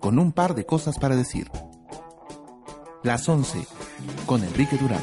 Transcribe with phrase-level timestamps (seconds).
[0.00, 1.50] con un par de cosas para decir.
[3.02, 3.66] Las 11
[4.26, 5.02] con Enrique Durán.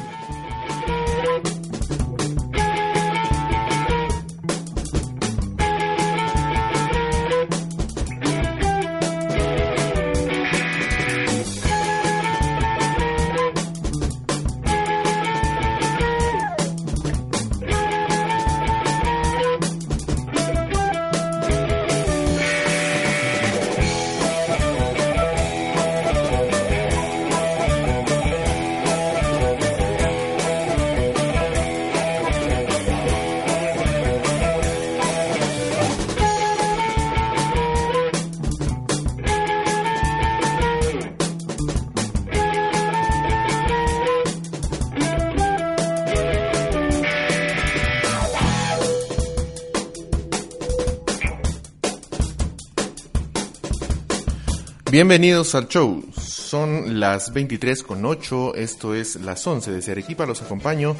[54.98, 56.02] Bienvenidos al show.
[56.20, 60.26] Son las 23 con 8, esto es las 11 de Arequipa.
[60.26, 60.96] Los acompaño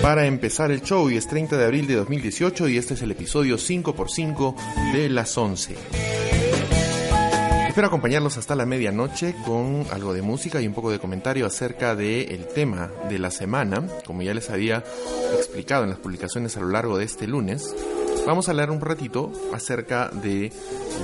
[0.00, 3.10] para empezar el show y es 30 de abril de 2018 y este es el
[3.10, 5.74] episodio 5x5 de las 11.
[7.66, 11.96] Espero acompañarlos hasta la medianoche con algo de música y un poco de comentario acerca
[11.96, 13.84] del tema de la semana.
[14.06, 14.84] Como ya les había
[15.36, 17.74] explicado en las publicaciones a lo largo de este lunes,
[18.26, 20.52] vamos a hablar un ratito acerca de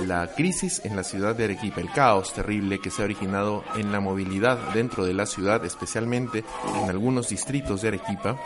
[0.05, 3.91] la crisis en la ciudad de Arequipa, el caos terrible que se ha originado en
[3.91, 6.43] la movilidad dentro de la ciudad, especialmente
[6.81, 8.39] en algunos distritos de Arequipa.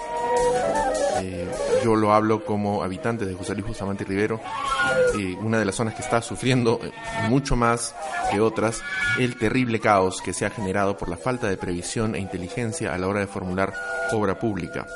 [1.22, 1.50] Eh,
[1.83, 4.41] yo lo hablo como habitante de José Luis Bustamante Rivero,
[5.17, 6.91] eh, una de las zonas que está sufriendo eh,
[7.29, 7.95] mucho más
[8.31, 8.81] que otras
[9.19, 12.97] el terrible caos que se ha generado por la falta de previsión e inteligencia a
[12.97, 13.73] la hora de formular
[14.12, 14.88] obra pública.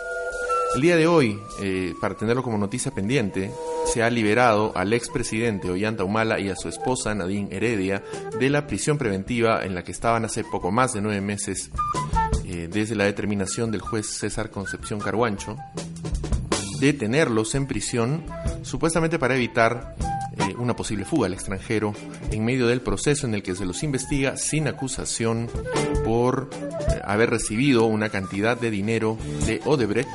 [0.76, 1.40] El día de hoy,
[2.00, 3.52] para tenerlo como noticia pendiente,
[3.86, 8.04] se ha liberado al expresidente Ollanta Humala y a su esposa Nadine Heredia
[8.40, 11.72] de la prisión preventiva en la que estaban hace poco más de nueve meses
[12.70, 15.58] desde la determinación del juez César Concepción Carguancho
[16.80, 18.24] de tenerlos en prisión
[18.62, 19.96] supuestamente para evitar
[20.38, 21.94] eh, una posible fuga al extranjero
[22.32, 25.50] en medio del proceso en el que se los investiga sin acusación
[26.06, 29.18] por eh, haber recibido una cantidad de dinero
[29.48, 30.10] de Odebrecht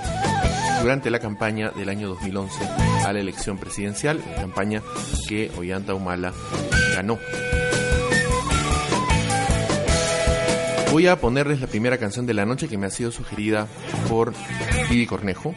[0.83, 2.65] durante la campaña del año 2011
[3.07, 4.83] a la elección presidencial, campaña
[5.29, 6.33] que Ollanta Humala
[6.95, 7.19] ganó.
[10.91, 13.69] Voy a ponerles la primera canción de la noche que me ha sido sugerida
[14.09, 14.35] por
[14.91, 15.55] Vivi Cornejo.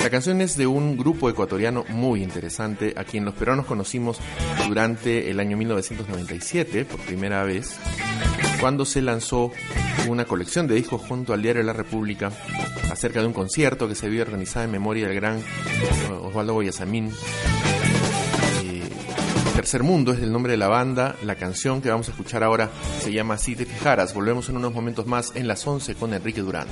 [0.00, 4.18] La canción es de un grupo ecuatoriano muy interesante a quien los peruanos conocimos
[4.68, 7.76] durante el año 1997 por primera vez,
[8.60, 9.50] cuando se lanzó
[10.08, 12.30] una colección de discos junto al Diario la República
[12.90, 15.42] acerca de un concierto que se había organizado en memoria del gran
[16.22, 17.10] Osvaldo Boyasamín.
[18.62, 18.82] Eh,
[19.54, 21.16] Tercer Mundo es el nombre de la banda.
[21.24, 22.70] La canción que vamos a escuchar ahora
[23.00, 24.14] se llama Si te fijaras.
[24.14, 26.68] Volvemos en unos momentos más en las 11 con Enrique Durán.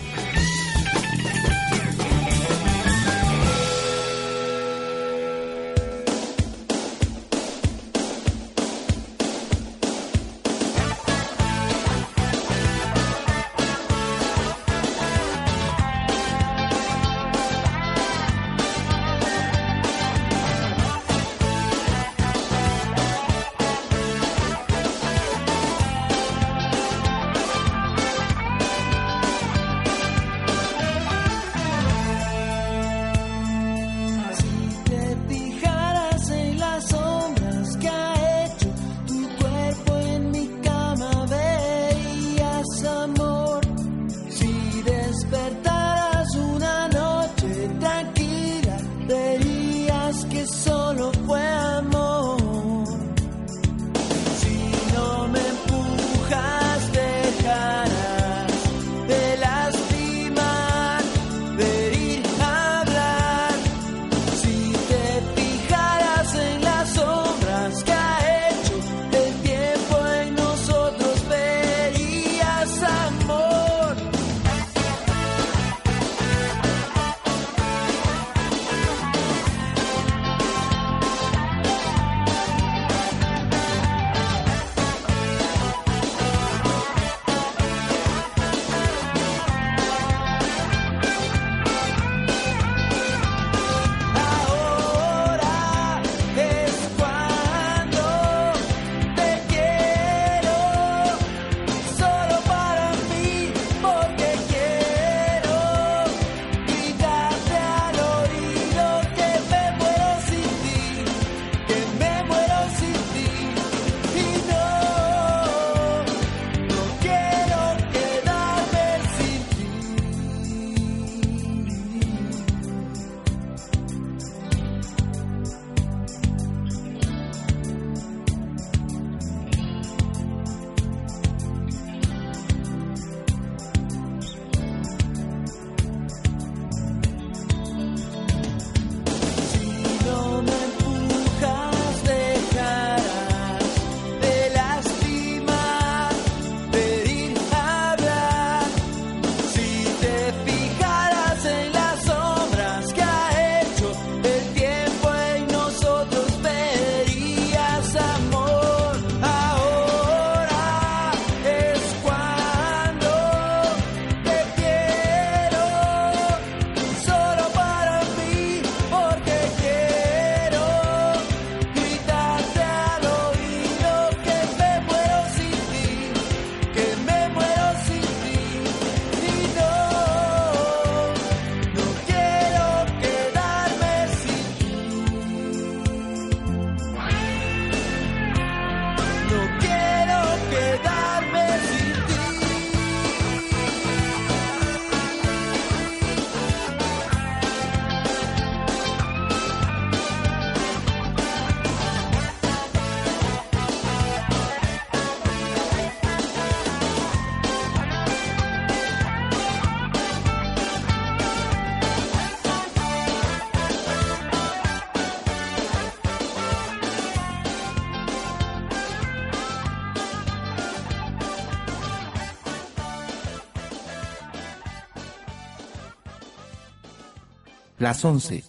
[227.85, 228.43] Las 11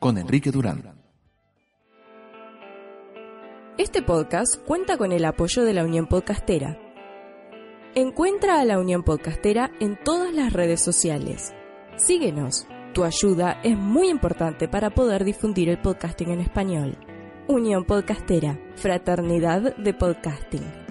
[0.00, 0.82] con Enrique Durán.
[3.78, 6.76] Este podcast cuenta con el apoyo de la Unión Podcastera.
[7.94, 11.54] Encuentra a la Unión Podcastera en todas las redes sociales.
[11.94, 12.66] Síguenos.
[12.92, 16.98] Tu ayuda es muy importante para poder difundir el podcasting en español.
[17.46, 20.81] Unión Podcastera, Fraternidad de Podcasting.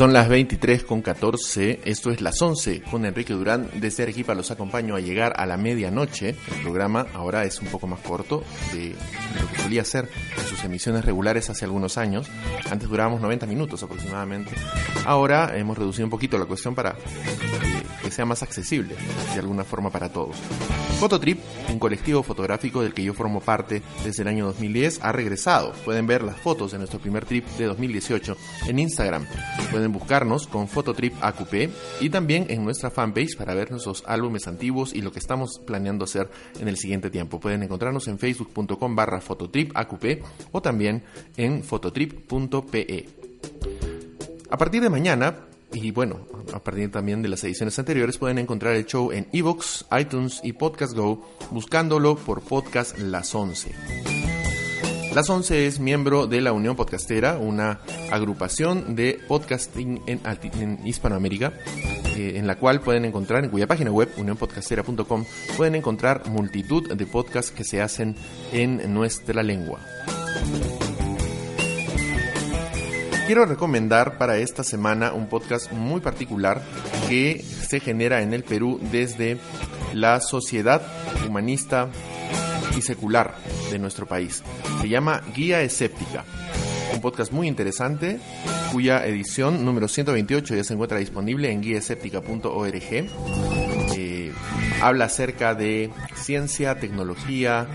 [0.00, 3.68] Son las 23 con 14, esto es las 11 con Enrique Durán.
[3.74, 6.30] Desde Arequipa los acompaño a llegar a la medianoche.
[6.30, 8.42] El programa ahora es un poco más corto
[8.72, 8.94] de
[9.38, 10.08] lo que solía ser
[10.38, 12.30] en sus emisiones regulares hace algunos años.
[12.70, 14.52] Antes durábamos 90 minutos aproximadamente.
[15.04, 16.96] Ahora hemos reducido un poquito la cuestión para
[18.02, 18.94] que sea más accesible
[19.34, 20.34] de alguna forma para todos.
[20.98, 21.40] Fototrip,
[21.70, 25.72] un colectivo fotográfico del que yo formo parte desde el año 2010, ha regresado.
[25.84, 29.26] Pueden ver las fotos de nuestro primer trip de 2018 en Instagram.
[29.70, 31.70] Pueden buscarnos con Fototrip AQP
[32.00, 36.04] y también en nuestra fanpage para ver nuestros álbumes antiguos y lo que estamos planeando
[36.04, 37.40] hacer en el siguiente tiempo.
[37.40, 41.02] Pueden encontrarnos en facebook.com barra Fototrip AQP o también
[41.36, 43.08] en fototrip.pe.
[44.50, 48.74] A partir de mañana y bueno, a partir también de las ediciones anteriores pueden encontrar
[48.74, 54.19] el show en Evox, iTunes y Podcast Go buscándolo por Podcast Las 11.
[55.14, 57.80] Las 11 es miembro de la Unión Podcastera, una
[58.12, 61.52] agrupación de podcasting en, Hispanoamérica,
[62.16, 65.24] eh, en la cual pueden encontrar, en cuya página web, unionpodcastera.com,
[65.56, 68.14] pueden encontrar multitud de podcasts que se hacen
[68.52, 69.80] en nuestra lengua
[73.26, 76.62] quiero recomendar para esta semana un podcast muy particular
[77.08, 79.38] que se genera en el Perú desde
[79.92, 80.82] la Sociedad
[81.26, 81.88] Humanista
[82.76, 83.34] y Secular
[83.70, 84.42] de nuestro país.
[84.80, 86.24] Se llama Guía Escéptica.
[86.94, 88.20] Un podcast muy interesante
[88.72, 93.08] cuya edición número 128 ya se encuentra disponible en guiaescéptica.org.
[93.96, 94.32] Eh,
[94.80, 97.66] habla acerca de ciencia, tecnología,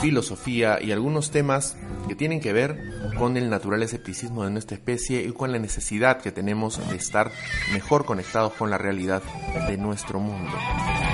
[0.00, 1.76] filosofía y algunos temas
[2.10, 2.76] que tienen que ver
[3.16, 7.30] con el natural escepticismo de nuestra especie y con la necesidad que tenemos de estar
[7.72, 9.22] mejor conectados con la realidad
[9.68, 10.50] de nuestro mundo.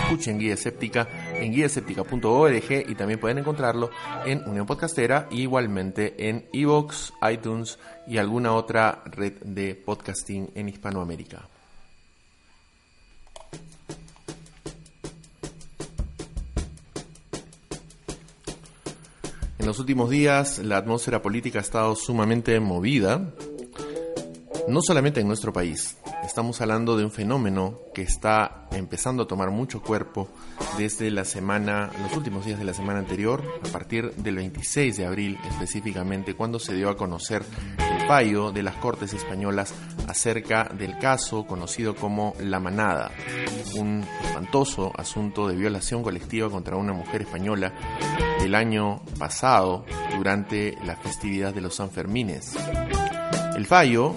[0.04, 3.90] Escuchen Guía Escéptica en guiaescéptica.org y también pueden encontrarlo
[4.24, 11.46] en Unión Podcastera igualmente en Evox, iTunes y alguna otra red de podcasting en Hispanoamérica.
[19.66, 23.35] En los últimos días la atmósfera política ha estado sumamente movida,
[24.68, 25.96] no solamente en nuestro país.
[26.25, 30.28] Estamos hablando de un fenómeno que está empezando a tomar mucho cuerpo
[30.78, 35.04] desde la semana, los últimos días de la semana anterior, a partir del 26 de
[35.04, 37.42] abril específicamente, cuando se dio a conocer
[37.78, 39.75] el fallo de las Cortes españolas
[40.06, 43.11] acerca del caso conocido como La Manada,
[43.75, 47.73] un espantoso asunto de violación colectiva contra una mujer española
[48.46, 49.84] el año pasado
[50.16, 52.56] durante la festividad de los Sanfermines.
[53.56, 54.14] El fallo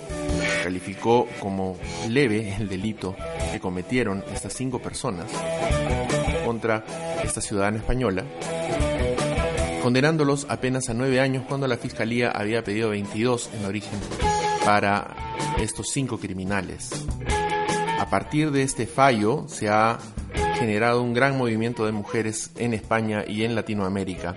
[0.63, 3.15] calificó como leve el delito
[3.51, 5.25] que cometieron estas cinco personas
[6.45, 6.85] contra
[7.23, 8.23] esta ciudadana española,
[9.81, 13.99] condenándolos apenas a nueve años cuando la fiscalía había pedido 22 en origen
[14.63, 15.15] para
[15.59, 17.05] estos cinco criminales.
[17.99, 19.97] A partir de este fallo se ha
[20.59, 24.35] generado un gran movimiento de mujeres en España y en Latinoamérica,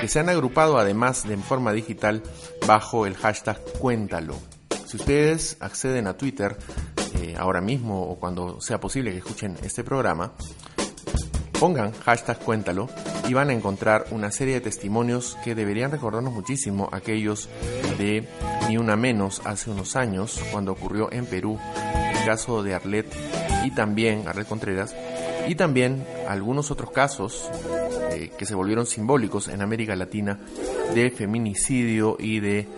[0.00, 2.22] que se han agrupado además de en forma digital
[2.66, 4.36] bajo el hashtag Cuéntalo.
[4.86, 6.56] Si ustedes acceden a Twitter
[7.20, 10.32] eh, ahora mismo o cuando sea posible que escuchen este programa,
[11.58, 12.88] pongan hashtag Cuéntalo
[13.28, 17.48] y van a encontrar una serie de testimonios que deberían recordarnos muchísimo aquellos
[17.98, 18.28] de
[18.68, 21.58] Ni Una Menos hace unos años, cuando ocurrió en Perú
[22.12, 23.06] el caso de Arlet
[23.64, 24.94] y también Arlet Contreras
[25.46, 27.50] y también algunos otros casos
[28.12, 30.38] eh, que se volvieron simbólicos en América Latina
[30.94, 32.68] de feminicidio y de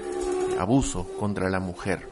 [0.59, 2.09] abuso contra la mujer.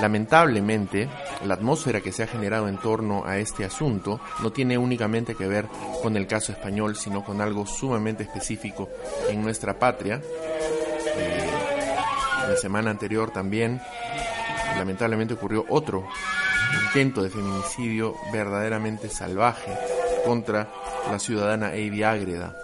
[0.00, 1.08] Lamentablemente,
[1.44, 5.46] la atmósfera que se ha generado en torno a este asunto no tiene únicamente que
[5.46, 5.66] ver
[6.02, 8.88] con el caso español, sino con algo sumamente específico
[9.28, 10.20] en nuestra patria.
[11.16, 11.50] Eh,
[12.48, 13.80] la semana anterior también,
[14.76, 16.04] lamentablemente ocurrió otro
[16.86, 19.72] intento de feminicidio verdaderamente salvaje
[20.24, 20.72] contra
[21.10, 22.56] la ciudadana Avi Ágreda,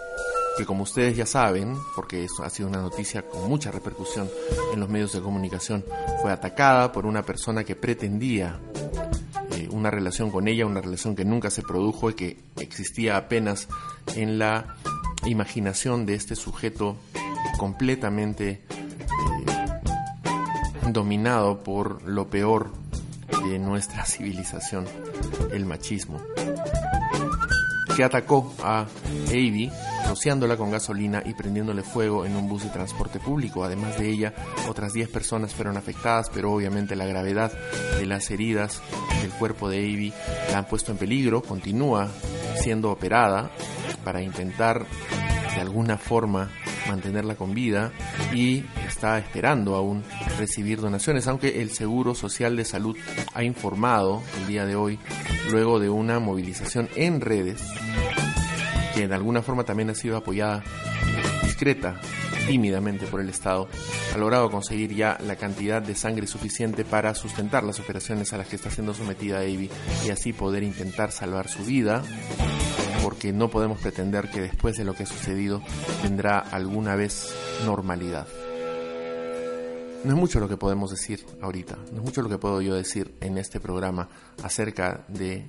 [0.57, 4.29] que como ustedes ya saben, porque eso ha sido una noticia con mucha repercusión
[4.73, 5.83] en los medios de comunicación,
[6.21, 8.59] fue atacada por una persona que pretendía
[9.51, 13.67] eh, una relación con ella, una relación que nunca se produjo y que existía apenas
[14.15, 14.75] en la
[15.25, 16.97] imaginación de este sujeto
[17.57, 18.61] completamente
[20.91, 22.80] dominado por lo peor
[23.39, 24.85] de nuestra civilización,
[25.51, 26.21] el machismo,
[27.95, 28.85] que atacó a
[29.27, 29.71] Avi
[30.07, 33.63] rociándola con gasolina y prendiéndole fuego en un bus de transporte público.
[33.63, 34.33] Además de ella,
[34.67, 37.51] otras 10 personas fueron afectadas, pero obviamente la gravedad
[37.97, 38.81] de las heridas
[39.21, 40.13] del cuerpo de Avi
[40.51, 41.41] la han puesto en peligro.
[41.41, 42.09] Continúa
[42.61, 43.51] siendo operada
[44.03, 44.85] para intentar
[45.55, 46.49] de alguna forma
[46.91, 47.93] mantenerla con vida
[48.33, 50.03] y está esperando aún
[50.37, 52.97] recibir donaciones, aunque el Seguro Social de Salud
[53.33, 54.99] ha informado el día de hoy,
[55.51, 57.61] luego de una movilización en redes,
[58.93, 60.63] que de alguna forma también ha sido apoyada
[61.43, 61.99] discreta,
[62.45, 63.69] tímidamente por el Estado,
[64.13, 68.47] ha logrado conseguir ya la cantidad de sangre suficiente para sustentar las operaciones a las
[68.47, 69.69] que está siendo sometida Avi
[70.05, 72.03] y así poder intentar salvar su vida
[73.03, 75.61] porque no podemos pretender que después de lo que ha sucedido
[76.01, 77.33] tendrá alguna vez
[77.65, 78.27] normalidad.
[80.03, 82.73] No es mucho lo que podemos decir ahorita, no es mucho lo que puedo yo
[82.73, 84.09] decir en este programa
[84.43, 85.45] acerca de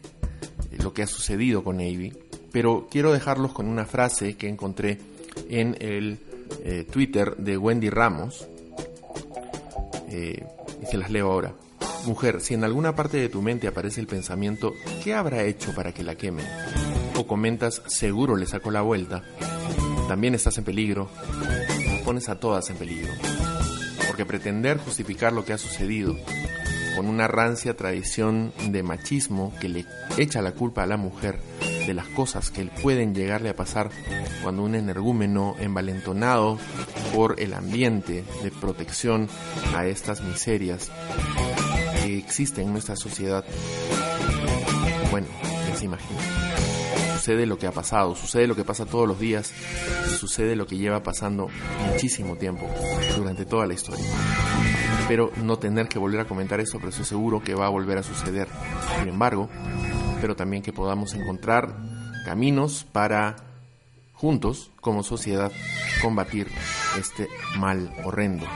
[0.78, 2.12] lo que ha sucedido con Navy,
[2.50, 4.98] pero quiero dejarlos con una frase que encontré
[5.48, 6.18] en el
[6.64, 8.46] eh, Twitter de Wendy Ramos,
[10.08, 10.44] eh,
[10.82, 11.54] y se las leo ahora.
[12.04, 15.92] Mujer, si en alguna parte de tu mente aparece el pensamiento, ¿qué habrá hecho para
[15.92, 16.46] que la quemen?
[17.26, 19.22] Comentas seguro le sacó la vuelta,
[20.08, 21.10] también estás en peligro,
[22.04, 23.12] pones a todas en peligro.
[24.06, 26.16] Porque pretender justificar lo que ha sucedido
[26.96, 29.86] con una rancia tradición de machismo que le
[30.18, 31.38] echa la culpa a la mujer
[31.86, 33.90] de las cosas que pueden llegarle a pasar
[34.42, 36.58] cuando un energúmeno envalentonado
[37.14, 39.28] por el ambiente de protección
[39.74, 40.90] a estas miserias
[42.02, 43.44] que existen en nuestra sociedad,
[45.10, 45.26] bueno,
[45.68, 45.84] ya se
[47.22, 49.52] sucede lo que ha pasado, sucede lo que pasa todos los días,
[50.18, 51.48] sucede lo que lleva pasando
[51.86, 52.68] muchísimo tiempo
[53.16, 54.04] durante toda la historia.
[54.98, 57.98] Espero no tener que volver a comentar eso, pero estoy seguro que va a volver
[57.98, 58.48] a suceder.
[58.98, 59.48] Sin embargo,
[60.16, 61.76] espero también que podamos encontrar
[62.24, 63.36] caminos para
[64.14, 65.52] juntos, como sociedad,
[66.02, 66.48] combatir
[66.98, 68.46] este mal horrendo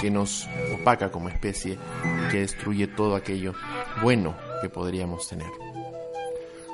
[0.00, 1.78] que nos opaca como especie
[2.30, 3.54] que destruye todo aquello
[4.02, 5.50] bueno que podríamos tener.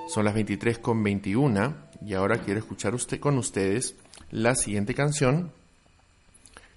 [0.08, 1.74] Son las 23 con 21
[2.04, 3.94] y ahora quiero escuchar usted con ustedes
[4.30, 5.52] la siguiente canción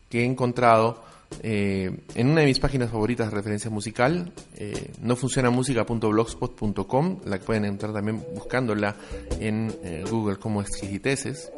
[0.09, 1.03] que he encontrado
[1.41, 7.39] eh, en una de mis páginas favoritas de referencia musical, eh, no funciona música.blogspot.com, la
[7.39, 8.95] pueden entrar también buscándola
[9.39, 11.51] en eh, Google como exquisiteces.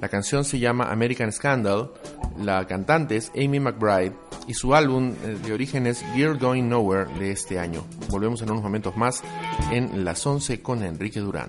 [0.00, 1.92] La canción se llama American Scandal,
[2.38, 4.12] la cantante es Amy McBride
[4.46, 7.84] y su álbum eh, de origen es You're Going Nowhere de este año.
[8.10, 9.22] Volvemos en unos momentos más
[9.70, 11.48] en Las 11 con Enrique Durán.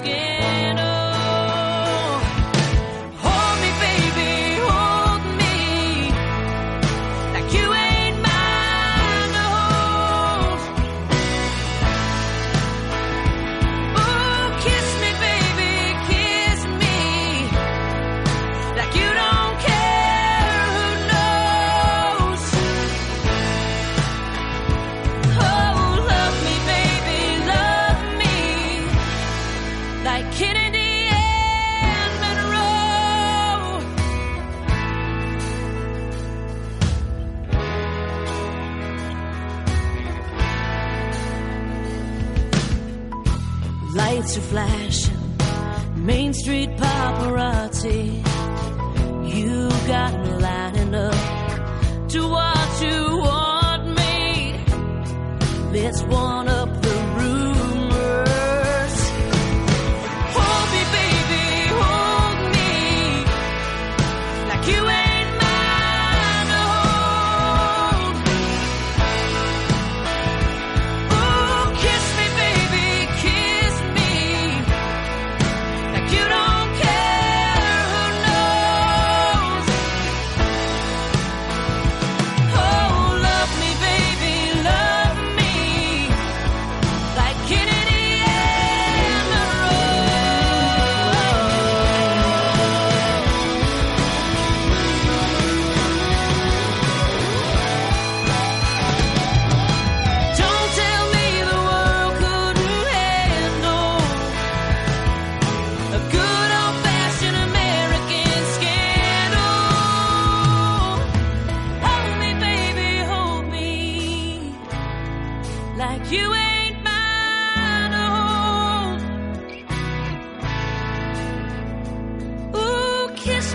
[0.00, 0.31] American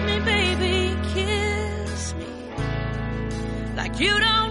[0.08, 2.28] me, baby, kiss me
[3.76, 4.46] like you don't.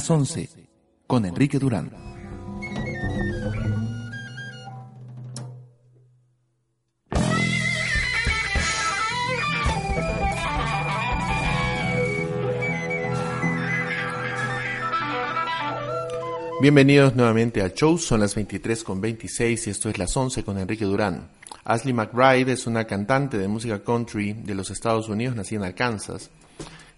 [0.00, 0.48] Las 11
[1.06, 1.90] con Enrique Durán.
[16.62, 20.56] Bienvenidos nuevamente al show, son las 23 con 26 y esto es las 11 con
[20.56, 21.28] Enrique Durán.
[21.64, 26.30] Ashley McBride es una cantante de música country de los Estados Unidos, nacida en Arkansas,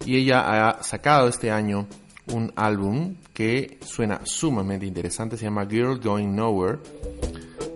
[0.07, 1.89] y ella ha sacado este año
[2.33, 6.79] un álbum que suena sumamente interesante, se llama Girl Going Nowhere,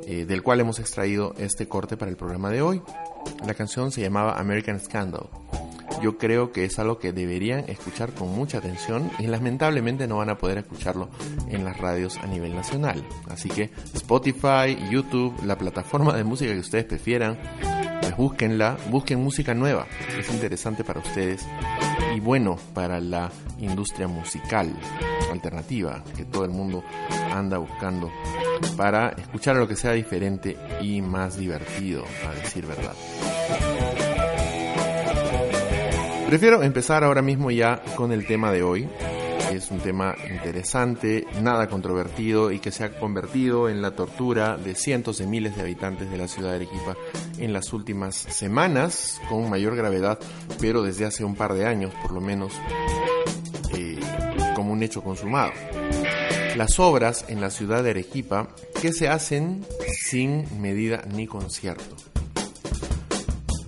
[0.07, 2.83] eh, del cual hemos extraído este corte para el programa de hoy.
[3.47, 5.29] La canción se llamaba American Scandal.
[6.03, 10.29] Yo creo que es algo que deberían escuchar con mucha atención y lamentablemente no van
[10.29, 11.09] a poder escucharlo
[11.49, 13.03] en las radios a nivel nacional.
[13.31, 17.39] Así que Spotify, YouTube, la plataforma de música que ustedes prefieran,
[18.01, 19.87] pues búsquenla, busquen música nueva,
[20.19, 21.47] es interesante para ustedes
[22.17, 24.75] y bueno para la industria musical
[25.31, 26.83] alternativa que todo el mundo
[27.31, 28.11] anda buscando
[28.75, 32.95] para escuchar lo que sea diferente y más divertido, a decir verdad.
[36.27, 38.89] Prefiero empezar ahora mismo ya con el tema de hoy.
[39.51, 44.75] Es un tema interesante, nada controvertido y que se ha convertido en la tortura de
[44.75, 46.97] cientos de miles de habitantes de la ciudad de Arequipa
[47.39, 50.19] en las últimas semanas, con mayor gravedad,
[50.61, 52.53] pero desde hace un par de años por lo menos,
[53.75, 54.01] eh,
[54.55, 55.53] como un hecho consumado.
[56.57, 58.49] Las obras en la ciudad de Arequipa
[58.81, 59.65] que se hacen
[60.09, 62.16] sin medida ni concierto.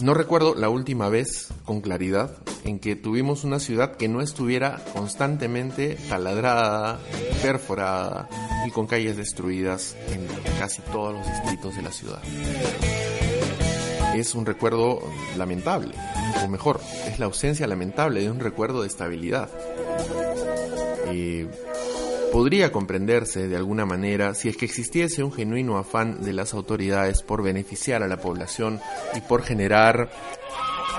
[0.00, 2.30] No recuerdo la última vez con claridad
[2.64, 7.00] en que tuvimos una ciudad que no estuviera constantemente taladrada,
[7.42, 8.28] perforada
[8.64, 10.26] y con calles destruidas en
[10.58, 12.22] casi todos los distritos de la ciudad.
[14.14, 15.00] Es un recuerdo
[15.37, 15.94] lamentable,
[16.44, 19.48] o mejor, es la ausencia lamentable de un recuerdo de estabilidad.
[21.06, 21.48] Eh,
[22.33, 27.23] podría comprenderse de alguna manera si es que existiese un genuino afán de las autoridades
[27.23, 28.81] por beneficiar a la población
[29.14, 30.11] y por generar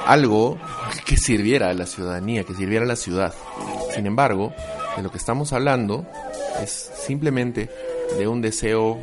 [0.06, 0.58] algo
[1.06, 3.34] que sirviera a la ciudadanía, que sirviera a la ciudad.
[3.94, 4.54] Sin embargo,
[4.96, 6.06] de lo que estamos hablando
[6.62, 7.70] es simplemente
[8.18, 9.00] de un deseo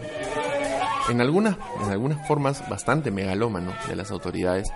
[1.09, 4.69] en algunas, en algunas formas bastante megalómano de las autoridades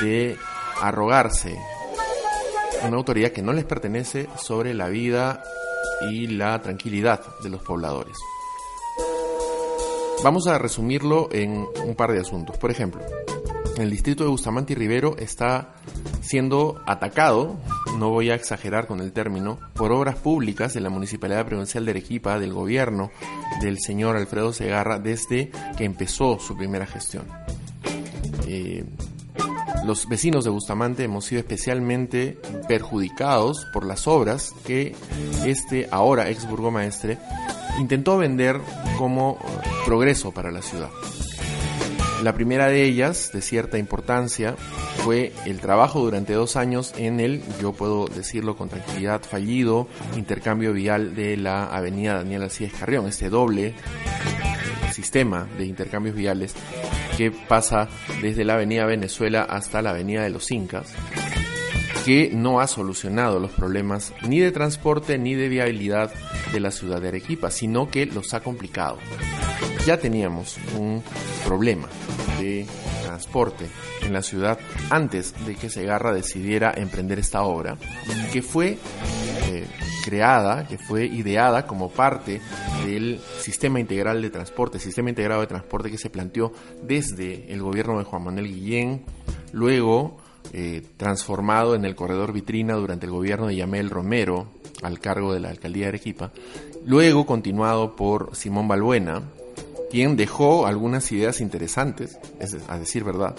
[0.00, 0.36] de
[0.80, 1.56] arrogarse
[2.86, 5.42] una autoridad que no les pertenece sobre la vida
[6.10, 8.16] y la tranquilidad de los pobladores.
[10.24, 12.56] Vamos a resumirlo en un par de asuntos.
[12.58, 13.02] Por ejemplo,
[13.76, 15.74] el distrito de Bustamante y Rivero está
[16.22, 17.56] siendo atacado,
[17.98, 21.90] no voy a exagerar con el término, por obras públicas de la Municipalidad Provincial de
[21.92, 23.10] Arequipa, del gobierno
[23.60, 27.26] del señor Alfredo Segarra, desde que empezó su primera gestión.
[28.48, 28.84] Eh,
[29.86, 34.96] los vecinos de Bustamante hemos sido especialmente perjudicados por las obras que
[35.46, 37.18] este ahora ex burgomaestre
[37.78, 38.60] intentó vender
[38.98, 39.38] como
[39.84, 40.90] progreso para la ciudad.
[42.22, 44.56] La primera de ellas, de cierta importancia,
[45.04, 50.72] fue el trabajo durante dos años en el, yo puedo decirlo con tranquilidad, fallido intercambio
[50.72, 53.74] vial de la avenida Daniel Alcides Carrión, este doble
[54.92, 56.54] sistema de intercambios viales
[57.16, 57.88] que pasa
[58.20, 60.92] desde la avenida Venezuela hasta la avenida de los Incas,
[62.04, 66.12] que no ha solucionado los problemas ni de transporte ni de viabilidad
[66.52, 68.98] de la ciudad de Arequipa, sino que los ha complicado.
[69.86, 71.02] Ya teníamos un
[71.44, 71.88] problema
[72.38, 72.66] de
[73.02, 73.66] transporte
[74.02, 74.58] en la ciudad
[74.90, 77.76] antes de que Segarra decidiera emprender esta obra,
[78.32, 78.78] que fue
[79.48, 79.66] eh,
[80.04, 82.40] creada, que fue ideada como parte
[82.84, 87.98] del sistema integral de transporte, sistema integrado de transporte que se planteó desde el gobierno
[87.98, 89.04] de Juan Manuel Guillén,
[89.52, 90.18] luego
[90.52, 94.48] eh, transformado en el corredor vitrina durante el gobierno de Yamel Romero
[94.82, 96.30] al cargo de la alcaldía de Arequipa,
[96.84, 99.22] luego continuado por Simón Balbuena,
[99.90, 103.36] quien dejó algunas ideas interesantes, es a decir verdad,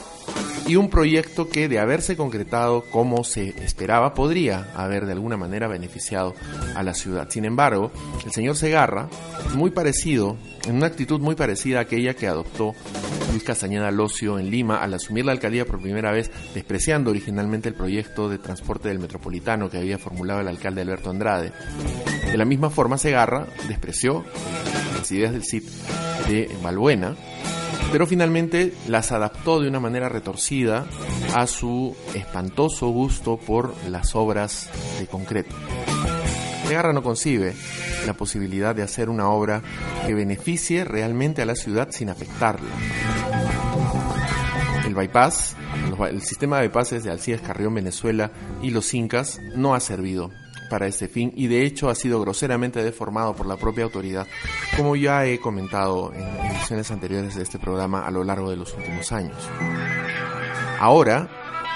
[0.65, 5.67] y un proyecto que de haberse concretado como se esperaba podría haber de alguna manera
[5.67, 6.33] beneficiado
[6.75, 7.29] a la ciudad.
[7.29, 7.91] Sin embargo,
[8.25, 9.09] el señor Segarra,
[9.55, 12.75] muy parecido, en una actitud muy parecida a aquella que adoptó
[13.31, 17.75] Luis Castañeda Locio en Lima al asumir la alcaldía por primera vez, despreciando originalmente el
[17.75, 21.51] proyecto de transporte del metropolitano que había formulado el alcalde Alberto Andrade.
[22.31, 24.23] De la misma forma, Segarra despreció
[24.97, 25.63] las ideas del CIP
[26.27, 27.15] de Balbuena,
[27.91, 30.85] pero finalmente las adaptó de una manera retorcida
[31.33, 35.55] a su espantoso gusto por las obras de concreto.
[36.67, 37.55] Segarra no concibe
[38.05, 39.61] la posibilidad de hacer una obra
[40.05, 42.69] que beneficie realmente a la ciudad sin afectarla.
[44.85, 45.55] El bypass,
[46.09, 50.31] el sistema de bypasses de Alcides Carrión, Venezuela y los Incas no ha servido
[50.69, 54.27] para este fin y de hecho ha sido groseramente deformado por la propia autoridad,
[54.75, 58.73] como ya he comentado en ediciones anteriores de este programa a lo largo de los
[58.75, 59.37] últimos años.
[60.79, 61.29] Ahora,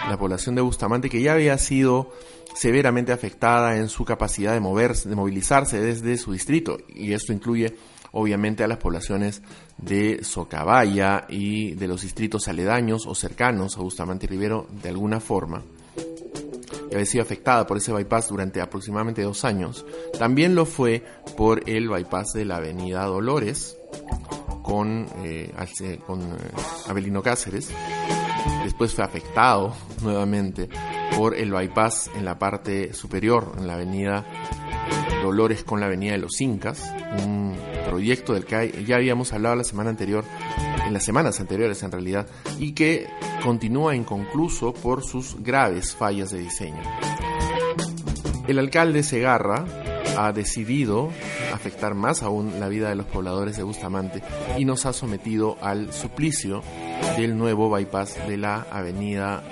[0.10, 2.12] la población de Bustamante, que ya había sido
[2.56, 7.76] severamente afectada en su capacidad de moverse, de movilizarse desde su distrito, y esto incluye
[8.12, 9.42] obviamente a las poblaciones
[9.78, 15.20] de Socabaya y de los distritos aledaños o cercanos a Bustamante y Rivero de alguna
[15.20, 15.64] forma,
[16.92, 19.86] que había sido afectada por ese bypass durante aproximadamente dos años,
[20.20, 21.06] también lo fue
[21.38, 23.78] por el bypass de la avenida Dolores
[24.62, 26.00] con, eh, eh,
[26.90, 27.70] Abelino Cáceres.
[28.66, 30.68] Después fue afectado nuevamente
[31.16, 34.26] por el bypass en la parte superior, en la avenida
[35.22, 36.92] Dolores con la avenida de los Incas,
[37.24, 37.56] un
[37.88, 40.24] proyecto del que ya habíamos hablado la semana anterior,
[40.86, 42.28] en las semanas anteriores en realidad,
[42.60, 43.08] y que
[43.44, 46.82] continúa inconcluso por sus graves fallas de diseño.
[48.48, 49.66] El alcalde Segarra
[50.18, 51.10] ha decidido
[51.54, 54.22] afectar más aún la vida de los pobladores de Bustamante
[54.58, 56.62] y nos ha sometido al suplicio
[57.18, 59.44] del nuevo bypass de la avenida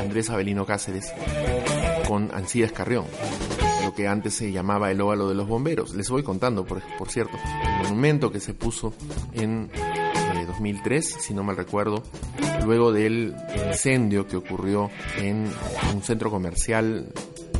[0.00, 1.12] Andrés Avelino Cáceres
[2.06, 3.04] con Ancides Carrión,
[3.86, 5.94] lo que antes se llamaba el óvalo de los bomberos.
[5.94, 8.92] Les voy contando, por, por cierto, el monumento que se puso
[9.32, 9.70] en
[10.56, 12.02] 2003, si no mal recuerdo,
[12.64, 13.34] luego del
[13.68, 15.50] incendio que ocurrió en
[15.94, 17.08] un centro comercial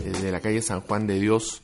[0.04, 1.60] eh, de la calle San Juan de Dios,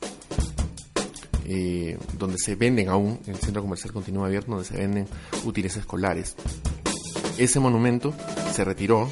[1.45, 5.07] eh, donde se venden aún, el centro comercial continúa abierto, donde se venden
[5.43, 6.35] útiles escolares.
[7.37, 8.13] Ese monumento
[8.51, 9.09] se retiró,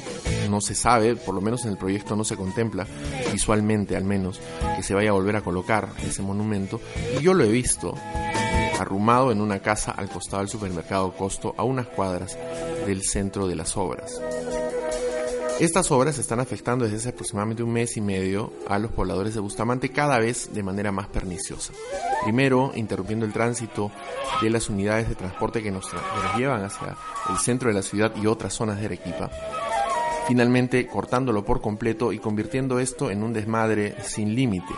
[0.48, 2.86] no se sabe, por lo menos en el proyecto no se contempla,
[3.32, 4.40] visualmente al menos,
[4.76, 6.80] que se vaya a volver a colocar ese monumento,
[7.18, 7.94] y yo lo he visto
[8.78, 12.36] arrumado en una casa al costado del supermercado Costo a unas cuadras
[12.86, 14.20] del centro de las obras.
[15.60, 19.40] Estas obras están afectando desde hace aproximadamente un mes y medio a los pobladores de
[19.40, 21.72] Bustamante cada vez de manera más perniciosa.
[22.24, 23.92] Primero, interrumpiendo el tránsito
[24.40, 25.88] de las unidades de transporte que nos,
[26.36, 26.96] llevan hacia
[27.30, 29.30] el centro de la ciudad y otras zonas de Arequipa.
[30.26, 34.74] Finalmente, cortándolo por completo y convirtiendo esto en un desmadre sin límite.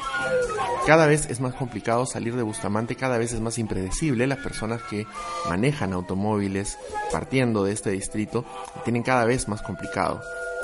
[0.86, 4.26] Cada vez es más complicado salir de Bustamante, cada vez es más impredecible.
[4.26, 5.06] Las personas que
[5.48, 6.76] manejan automóviles
[7.10, 8.44] partiendo de este distrito
[8.84, 10.20] tienen cada vez más complicado.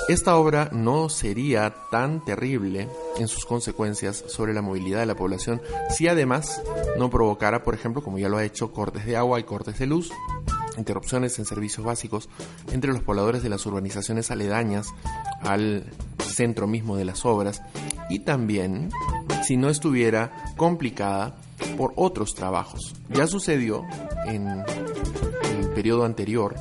[0.09, 5.61] Esta obra no sería tan terrible en sus consecuencias sobre la movilidad de la población
[5.89, 6.61] si además
[6.97, 9.85] no provocara, por ejemplo, como ya lo ha hecho, cortes de agua y cortes de
[9.85, 10.11] luz,
[10.77, 12.29] interrupciones en servicios básicos
[12.71, 14.87] entre los pobladores de las urbanizaciones aledañas
[15.41, 15.85] al
[16.19, 17.61] centro mismo de las obras
[18.09, 18.89] y también
[19.43, 21.35] si no estuviera complicada
[21.77, 22.95] por otros trabajos.
[23.09, 23.83] Ya sucedió
[24.25, 26.55] en el periodo anterior,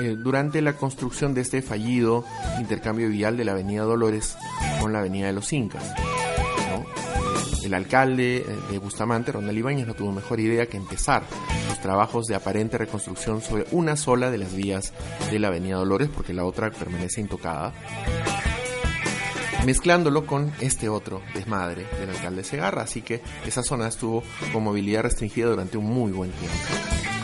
[0.00, 2.24] eh, durante la construcción de este fallido
[2.58, 4.36] intercambio vial de la Avenida Dolores
[4.80, 5.84] con la Avenida de los Incas.
[7.64, 11.22] El alcalde eh, de Bustamante, Ronald Ibáñez, no tuvo mejor idea que empezar
[11.68, 14.92] los trabajos de aparente reconstrucción sobre una sola de las vías
[15.30, 17.74] de la Avenida Dolores, porque la otra permanece intocada
[19.64, 22.82] mezclándolo con este otro desmadre del alcalde Segarra.
[22.82, 26.56] Así que esa zona estuvo con movilidad restringida durante un muy buen tiempo.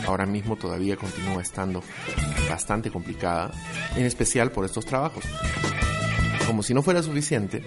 [0.07, 1.83] Ahora mismo todavía continúa estando
[2.49, 3.51] bastante complicada,
[3.95, 5.23] en especial por estos trabajos.
[6.47, 7.63] Como si no fuera suficiente,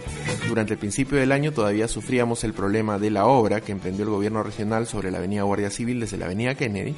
[0.48, 4.10] durante el principio del año todavía sufríamos el problema de la obra que emprendió el
[4.10, 6.94] gobierno regional sobre la avenida Guardia Civil desde la avenida Kennedy,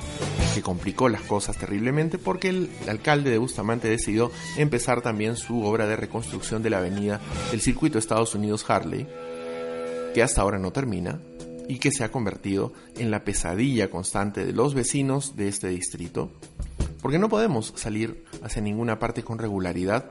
[0.54, 5.86] que complicó las cosas terriblemente porque el alcalde de Bustamante decidió empezar también su obra
[5.86, 9.06] de reconstrucción de la avenida del circuito Estados Unidos Harley,
[10.12, 11.18] que hasta ahora no termina
[11.66, 16.30] y que se ha convertido en la pesadilla constante de los vecinos de este distrito,
[17.02, 20.10] porque no podemos salir hacia ninguna parte con regularidad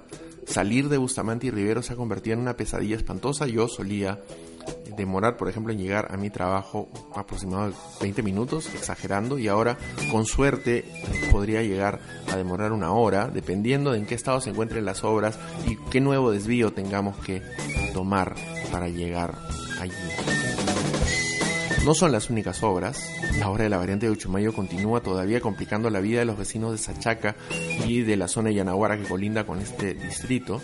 [0.49, 3.45] salir de Bustamante y Rivero se ha convertido en una pesadilla espantosa.
[3.45, 4.19] Yo solía
[4.97, 9.77] demorar, por ejemplo, en llegar a mi trabajo aproximadamente 20 minutos, exagerando, y ahora
[10.11, 10.85] con suerte
[11.31, 11.99] podría llegar
[12.31, 16.01] a demorar una hora, dependiendo de en qué estado se encuentren las obras y qué
[16.01, 17.41] nuevo desvío tengamos que
[17.93, 18.35] tomar
[18.71, 19.37] para llegar
[19.79, 20.38] allí.
[21.89, 23.11] No son las únicas obras.
[23.39, 26.71] La obra de la variante de Uchumayo continúa todavía complicando la vida de los vecinos
[26.71, 27.35] de Sachaca
[27.87, 30.61] y de la zona de Yanaguara que colinda con este distrito.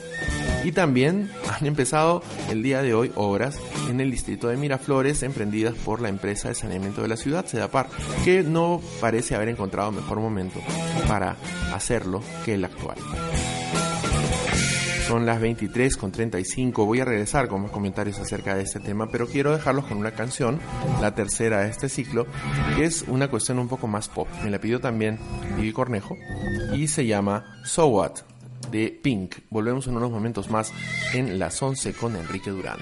[0.63, 3.57] Y también han empezado el día de hoy obras
[3.89, 7.89] en el distrito de Miraflores emprendidas por la empresa de saneamiento de la ciudad, Sedapar,
[8.23, 10.59] que no parece haber encontrado mejor momento
[11.07, 11.37] para
[11.73, 12.97] hacerlo que el actual.
[15.07, 16.83] Son las 23 con 35.
[16.83, 20.11] Voy a regresar con más comentarios acerca de este tema, pero quiero dejarlos con una
[20.11, 20.59] canción,
[20.99, 22.25] la tercera de este ciclo,
[22.75, 24.27] que es una cuestión un poco más pop.
[24.43, 25.19] Me la pidió también
[25.57, 26.17] Vivi Cornejo
[26.73, 28.13] y se llama So What
[28.71, 29.35] de Pink.
[29.51, 30.73] Volvemos en unos momentos más
[31.13, 32.79] en las 11 con Enrique Durán.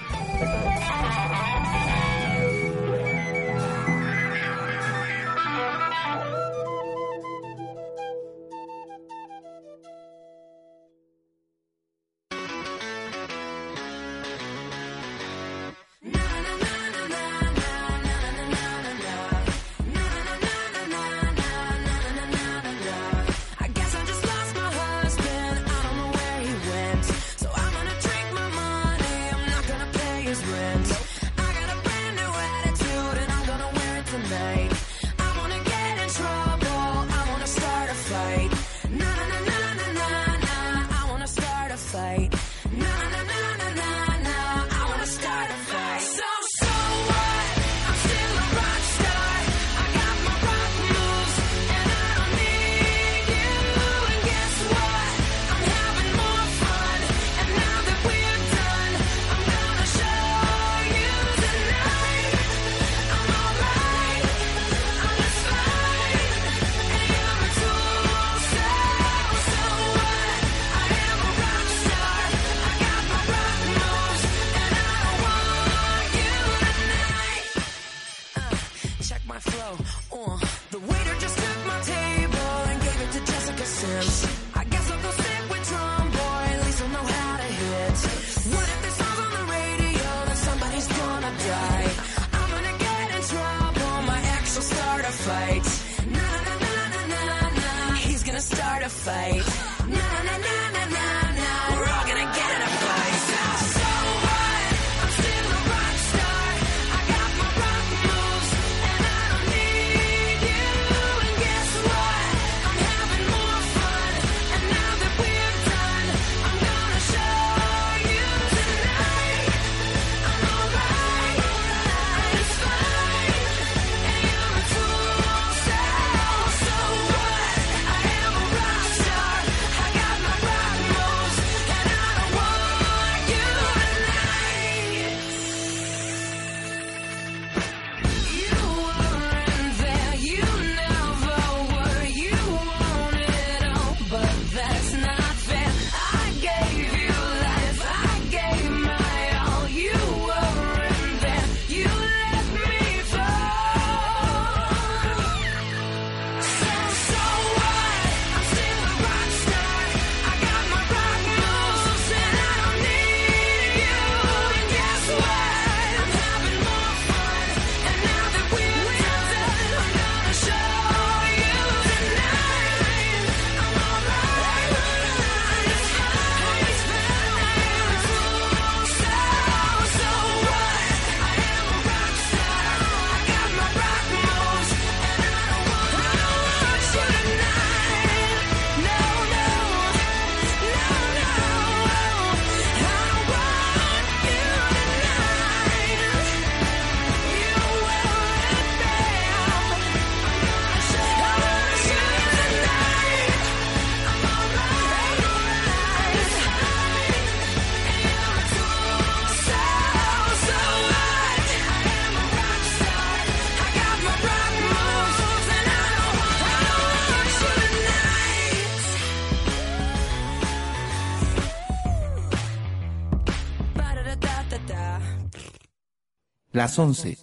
[226.64, 227.18] las 11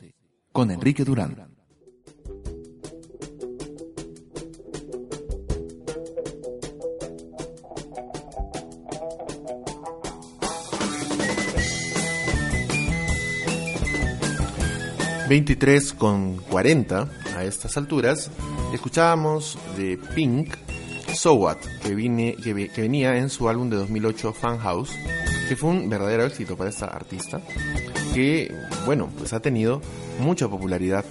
[0.52, 1.48] con Enrique Durán.
[15.30, 17.08] ...23 con 40...
[17.34, 18.30] ...a estas alturas...
[18.74, 20.54] ...escuchábamos de Pink...
[21.14, 21.56] ...So What...
[21.82, 24.34] ...que, vine, que, que venía en su álbum de 2008...
[24.34, 24.90] ...Fan House...
[25.48, 27.40] ...que fue un verdadero éxito para esta artista
[28.14, 28.54] que,
[28.86, 29.80] bueno, pues ha tenido
[30.18, 31.04] mucha popularidad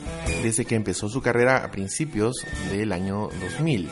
[0.44, 3.90] desde que empezó su carrera a principios del año 2000.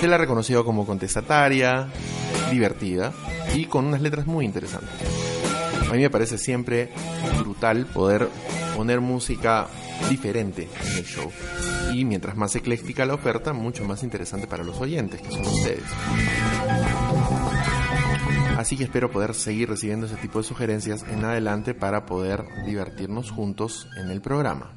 [0.00, 1.88] Se la ha reconocido como contestataria,
[2.50, 3.12] divertida
[3.54, 4.90] y con unas letras muy interesantes.
[5.88, 6.90] A mí me parece siempre
[7.38, 8.28] brutal poder
[8.76, 9.68] poner música
[10.08, 11.30] diferente en el show.
[11.92, 15.84] Y mientras más ecléctica la oferta, mucho más interesante para los oyentes, que son ustedes.
[18.62, 23.32] Así que espero poder seguir recibiendo ese tipo de sugerencias en adelante para poder divertirnos
[23.32, 24.70] juntos en el programa.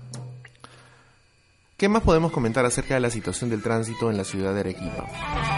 [1.77, 5.05] ¿Qué más podemos comentar acerca de la situación del tránsito en la ciudad de Arequipa?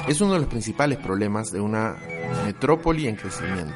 [0.10, 1.96] Es uno de los principales problemas de una
[2.44, 3.76] metrópoli en crecimiento.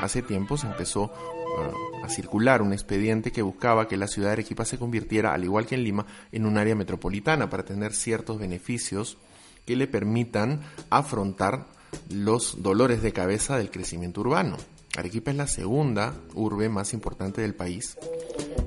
[0.00, 4.32] Hace tiempo se empezó uh, a circular un expediente que buscaba que la ciudad de
[4.32, 8.40] Arequipa se convirtiera, al igual que en Lima, en un área metropolitana para tener ciertos
[8.40, 9.16] beneficios
[9.64, 11.66] que le permitan afrontar
[12.08, 14.56] los dolores de cabeza del crecimiento urbano.
[14.96, 17.96] Arequipa es la segunda urbe más importante del país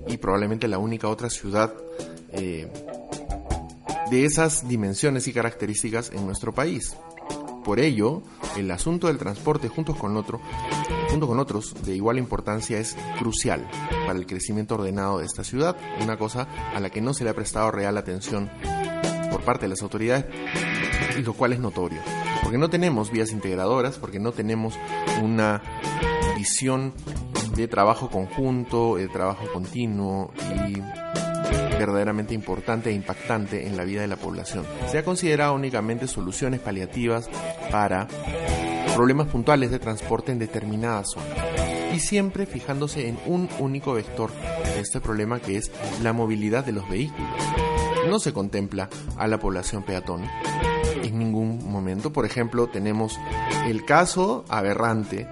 [0.07, 1.73] y probablemente la única otra ciudad
[2.31, 2.71] eh,
[4.09, 6.95] de esas dimensiones y características en nuestro país.
[7.63, 8.21] Por ello,
[8.57, 13.67] el asunto del transporte junto con, otros de igual importancia es crucial
[14.05, 17.31] para el crecimiento ordenado de esta ciudad, una cosa a la que no se le
[17.31, 18.51] ha prestado real atención
[19.31, 20.25] por parte de las autoridades,
[21.23, 21.99] lo cual es notorio.
[22.43, 24.75] Porque no tenemos vías integradoras, porque no tenemos
[25.21, 25.61] una
[26.37, 26.93] visión
[27.55, 30.31] de trabajo conjunto, de trabajo continuo
[30.67, 30.81] y
[31.77, 34.65] verdaderamente importante e impactante en la vida de la población.
[34.89, 37.29] Se ha considerado únicamente soluciones paliativas
[37.71, 38.07] para
[38.93, 41.37] problemas puntuales de transporte en determinadas zonas
[41.93, 44.31] y siempre fijándose en un único vector
[44.73, 45.71] de este problema que es
[46.01, 47.29] la movilidad de los vehículos.
[48.09, 50.21] No se contempla a la población peatón
[51.07, 52.11] en ningún momento.
[52.11, 53.19] Por ejemplo, tenemos
[53.65, 55.27] el caso aberrante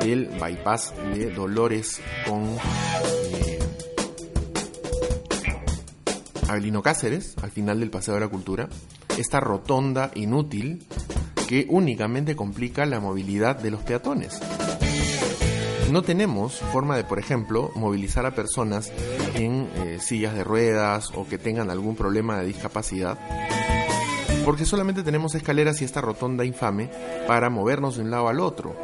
[0.00, 2.44] del bypass de Dolores con
[3.32, 3.58] eh,
[6.82, 8.68] Cáceres, al final del Paseo de la Cultura,
[9.18, 10.86] esta rotonda inútil
[11.48, 14.40] que únicamente complica la movilidad de los peatones.
[15.90, 18.92] No tenemos forma de, por ejemplo, movilizar a personas
[19.34, 23.18] en eh, sillas de ruedas o que tengan algún problema de discapacidad,
[24.46, 26.88] porque solamente tenemos escaleras y esta rotonda infame
[27.26, 28.76] para movernos de un lado al otro.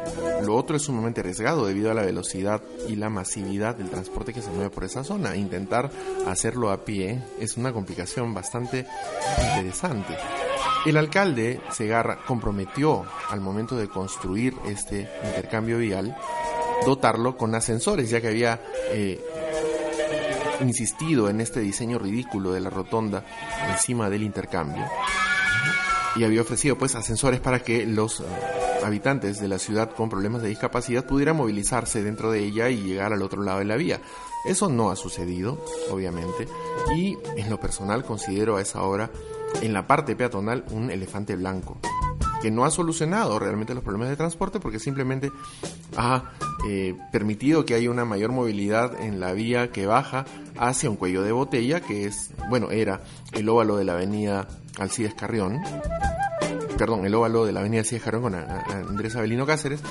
[0.45, 4.41] Lo otro es sumamente arriesgado debido a la velocidad y la masividad del transporte que
[4.41, 5.37] se mueve por esa zona.
[5.37, 5.89] Intentar
[6.27, 8.85] hacerlo a pie es una complicación bastante
[9.55, 10.17] interesante.
[10.85, 16.13] El alcalde Segarra comprometió al momento de construir este intercambio vial
[16.85, 18.61] dotarlo con ascensores, ya que había
[18.91, 19.23] eh,
[20.59, 23.23] insistido en este diseño ridículo de la rotonda
[23.71, 24.83] encima del intercambio
[26.15, 28.23] y había ofrecido pues ascensores para que los eh,
[28.83, 33.13] habitantes de la ciudad con problemas de discapacidad pudieran movilizarse dentro de ella y llegar
[33.13, 34.01] al otro lado de la vía.
[34.45, 36.47] Eso no ha sucedido, obviamente,
[36.95, 39.09] y en lo personal considero a esa hora
[39.61, 41.79] en la parte peatonal un elefante blanco
[42.43, 45.31] que no ha solucionado realmente los problemas de transporte porque simplemente
[45.95, 46.33] ha
[46.67, 50.25] eh, permitido que haya una mayor movilidad en la vía que baja
[50.57, 52.99] hacia un cuello de botella que es, bueno, era
[53.31, 54.45] el óvalo de la avenida
[54.77, 55.61] Alcides Carrión,
[56.77, 59.81] perdón, el óvalo de la avenida Alcides Carrión con Andrés Avelino Cáceres,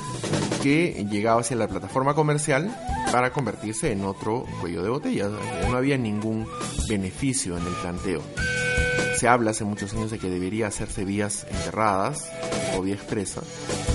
[0.62, 2.74] que llegaba hacia la plataforma comercial
[3.10, 5.28] para convertirse en otro cuello de botella.
[5.68, 6.46] No había ningún
[6.88, 8.22] beneficio en el planteo.
[9.16, 12.28] Se habla hace muchos años de que debería hacerse vías enterradas
[12.76, 13.42] o vía expresa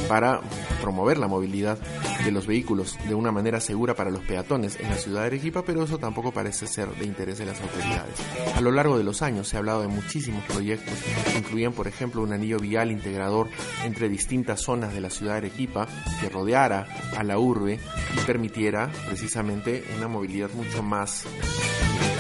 [0.08, 0.42] para
[0.82, 1.78] promover la movilidad
[2.24, 5.64] de los vehículos de una manera segura para los peatones en la ciudad de Arequipa,
[5.66, 8.16] pero eso tampoco parece ser de interés de las autoridades.
[8.56, 10.94] A lo largo de los años se ha hablado de muchísimos proyectos
[11.38, 13.50] incluían, por ejemplo, un anillo vial integrador
[13.84, 15.88] entre distintas zonas de la ciudad de Arequipa
[16.20, 17.80] que rodeara a la urbe
[18.16, 21.26] y permitiera precisamente una movilidad mucho más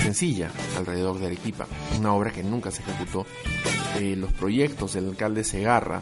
[0.02, 1.68] sencilla alrededor de Arequipa,
[2.00, 3.26] una obra que nunca se ejecutó.
[4.00, 6.02] Eh, los proyectos del alcalde Segarra,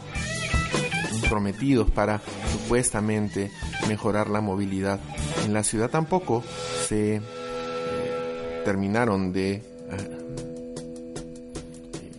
[1.28, 2.20] prometidos para
[2.52, 3.50] supuestamente
[3.88, 5.00] mejorar la movilidad
[5.44, 6.42] en la ciudad, tampoco
[6.86, 9.62] se eh, terminaron de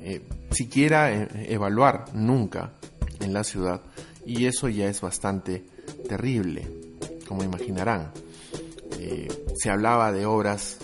[0.04, 2.72] eh, siquiera evaluar nunca
[3.20, 3.82] en la ciudad
[4.26, 5.64] y eso ya es bastante
[6.08, 6.68] terrible,
[7.28, 8.12] como imaginarán.
[9.56, 10.78] se hablaba de obras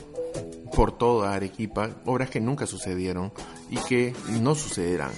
[0.75, 3.31] por toda Arequipa, obras que nunca sucedieron
[3.69, 5.11] y que no sucederán.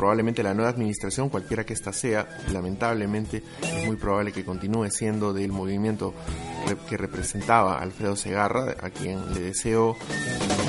[0.00, 5.34] Probablemente la nueva administración, cualquiera que ésta sea, lamentablemente es muy probable que continúe siendo
[5.34, 6.14] del movimiento
[6.88, 9.98] que representaba Alfredo Segarra, a quien le deseo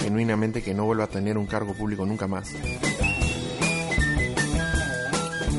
[0.04, 2.50] genuinamente que no vuelva a tener un cargo público nunca más.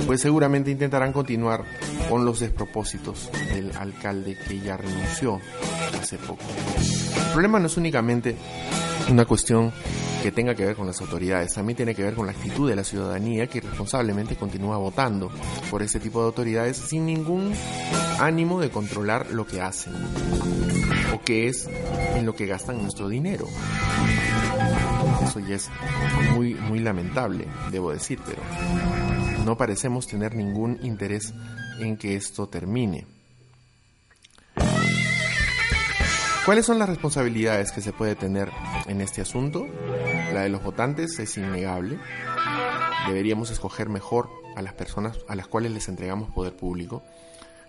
[0.06, 1.64] Pues seguramente intentarán continuar
[2.08, 5.40] con los despropósitos del alcalde que ya renunció
[6.00, 6.42] hace poco.
[7.26, 8.36] El problema no es únicamente
[9.10, 9.72] una cuestión
[10.22, 12.76] que tenga que ver con las autoridades, también tiene que ver con la actitud de
[12.76, 15.30] la ciudadanía que irresponsablemente continúa votando
[15.68, 17.52] por ese tipo de autoridades sin ningún
[18.20, 19.92] ánimo de controlar lo que hacen
[21.12, 21.68] o qué es
[22.14, 23.46] en lo que gastan nuestro dinero.
[25.24, 25.68] Eso ya es
[26.34, 28.42] muy, muy lamentable, debo decir, pero
[29.44, 31.32] no parecemos tener ningún interés
[31.78, 33.06] en que esto termine.
[36.44, 38.50] ¿Cuáles son las responsabilidades que se puede tener
[38.86, 39.66] en este asunto?
[40.32, 41.98] La de los votantes es innegable.
[43.06, 47.02] Deberíamos escoger mejor a las personas a las cuales les entregamos poder público.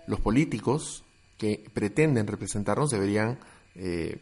[0.06, 1.04] Los políticos
[1.38, 3.38] que pretenden representarnos deberían,
[3.76, 4.18] eh,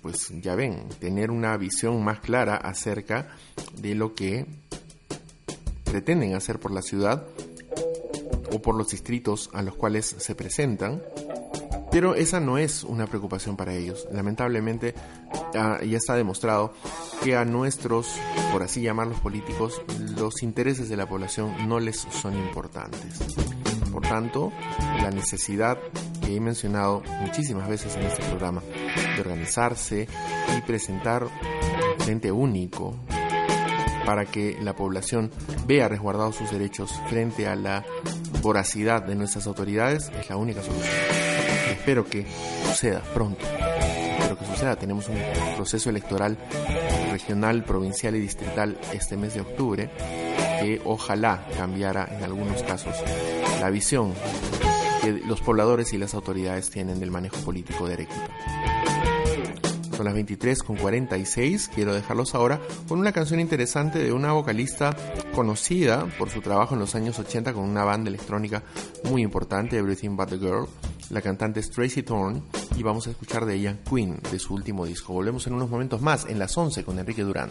[0.00, 3.28] pues ya ven, tener una visión más clara acerca
[3.76, 4.46] de lo que
[5.90, 7.26] pretenden hacer por la ciudad
[8.52, 11.02] o por los distritos a los cuales se presentan
[11.96, 14.06] pero esa no es una preocupación para ellos.
[14.12, 14.94] Lamentablemente
[15.54, 16.74] ya está demostrado
[17.24, 18.16] que a nuestros,
[18.52, 19.80] por así llamarlos políticos,
[20.14, 23.18] los intereses de la población no les son importantes.
[23.90, 24.52] Por tanto,
[25.00, 25.78] la necesidad
[26.22, 28.60] que he mencionado muchísimas veces en este programa
[29.14, 30.06] de organizarse
[30.54, 31.26] y presentar
[32.00, 32.94] frente único
[34.06, 35.30] para que la población
[35.66, 37.84] vea resguardados sus derechos frente a la
[38.40, 40.94] voracidad de nuestras autoridades es la única solución.
[41.70, 42.24] Espero que
[42.64, 43.44] suceda pronto.
[43.44, 44.76] Espero que suceda.
[44.76, 45.16] Tenemos un
[45.56, 46.38] proceso electoral
[47.10, 49.90] regional, provincial y distrital este mes de octubre
[50.60, 52.94] que ojalá cambiara en algunos casos
[53.60, 54.14] la visión
[55.02, 58.75] que los pobladores y las autoridades tienen del manejo político de Arequipa.
[59.96, 61.70] Son las 23 con 46.
[61.74, 64.94] Quiero dejarlos ahora con una canción interesante de una vocalista
[65.34, 68.62] conocida por su trabajo en los años 80 con una banda electrónica
[69.04, 70.66] muy importante, Everything But the Girl.
[71.08, 72.42] La cantante es Tracy Thorn
[72.76, 75.14] y vamos a escuchar de ella Queen de su último disco.
[75.14, 77.48] Volvemos en unos momentos más en las 11 con Enrique Durán.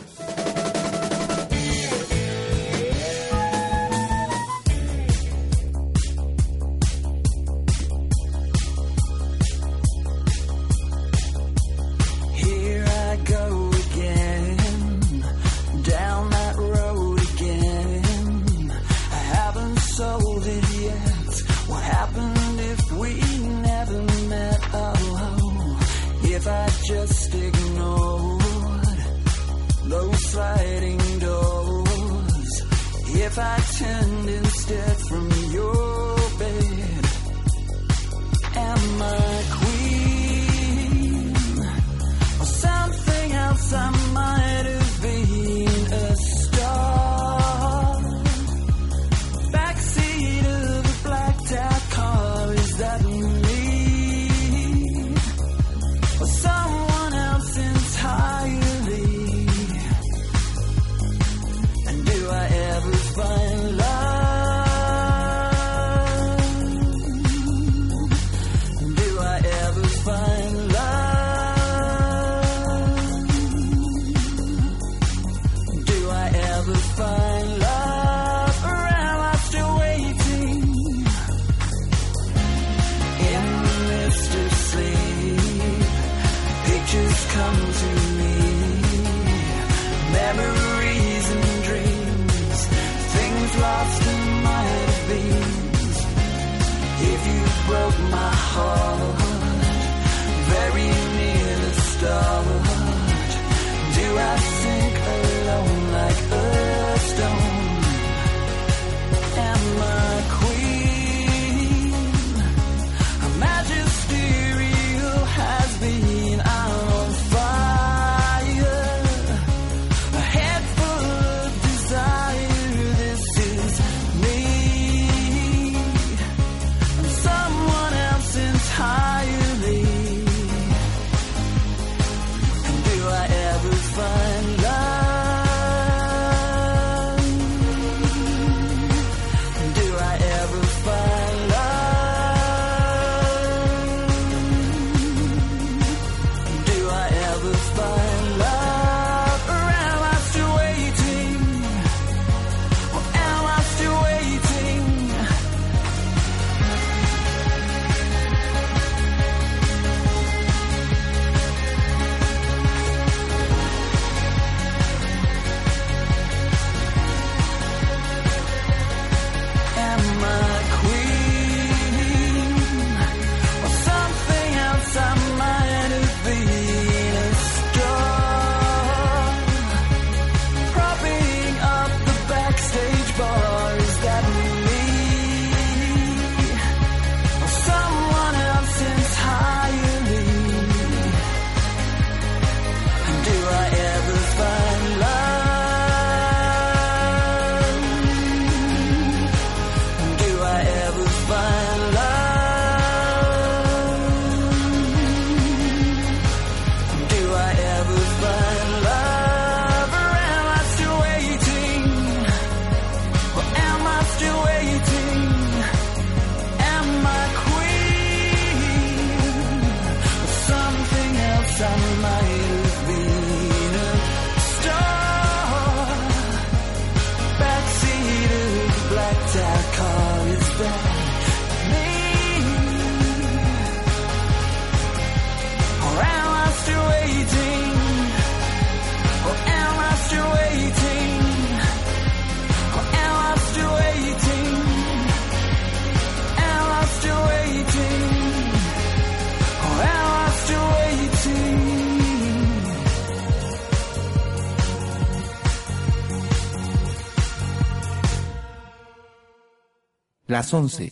[260.35, 260.91] Las 11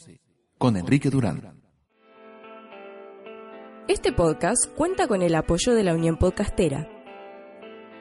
[0.58, 1.62] con Enrique Durán.
[3.90, 6.88] Este podcast cuenta con el apoyo de la Unión Podcastera.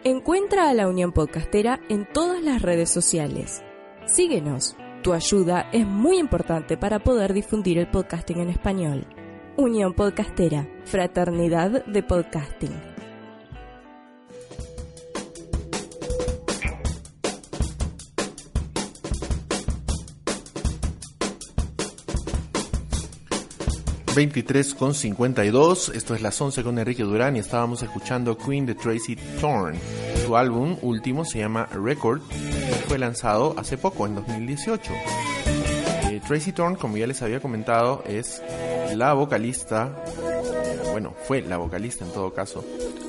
[0.04, 3.64] Encuentra a la Unión Podcastera en todas las redes sociales.
[4.06, 4.76] Síguenos.
[5.02, 9.08] Tu ayuda es muy importante para poder difundir el podcasting en español.
[9.56, 12.91] Unión Podcastera, Fraternidad de Podcasting.
[24.14, 25.92] ...23 con 52...
[25.94, 27.34] ...esto es las 11 con Enrique Durán...
[27.36, 29.74] ...y estábamos escuchando Queen de Tracy Thorn...
[30.26, 32.20] ...su álbum último se llama Record...
[32.88, 34.92] ...fue lanzado hace poco, en 2018...
[36.10, 38.04] Eh, Tracy Thorn, como ya les había comentado...
[38.06, 38.42] ...es
[38.94, 40.04] la vocalista...
[40.90, 42.62] ...bueno, fue la vocalista en todo caso...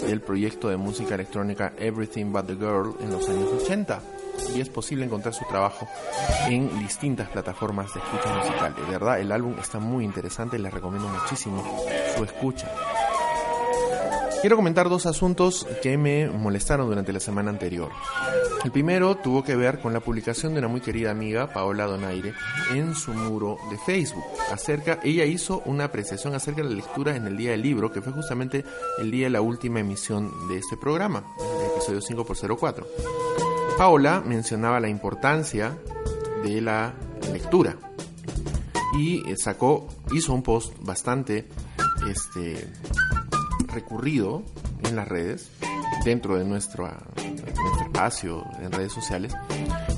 [0.07, 2.95] ...del proyecto de música electrónica Everything But The Girl...
[3.01, 4.22] ...en los años 80
[4.55, 5.87] y es posible encontrar su trabajo
[6.47, 8.75] en distintas plataformas de escucha musical.
[8.75, 11.63] De verdad, el álbum está muy interesante, les recomiendo muchísimo
[12.15, 12.71] su escucha.
[14.41, 17.91] Quiero comentar dos asuntos que me molestaron durante la semana anterior.
[18.65, 22.33] El primero tuvo que ver con la publicación de una muy querida amiga, Paola Donaire,
[22.73, 24.23] en su muro de Facebook.
[24.51, 28.01] Acerca, ella hizo una apreciación acerca de la lectura en el día del libro, que
[28.01, 28.65] fue justamente
[28.99, 33.52] el día de la última emisión de este programa, el episodio 5x04.
[33.77, 35.77] Paola mencionaba la importancia
[36.43, 36.93] de la
[37.31, 37.75] lectura
[38.97, 41.47] y eh, sacó, hizo un post bastante
[42.09, 42.69] este,
[43.67, 44.43] recurrido
[44.83, 45.49] en las redes,
[46.05, 49.33] dentro de nuestro, nuestro espacio en redes sociales,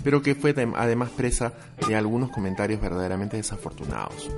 [0.04, 1.54] pero que fue además presa
[1.88, 4.30] de algunos comentarios verdaderamente desafortunados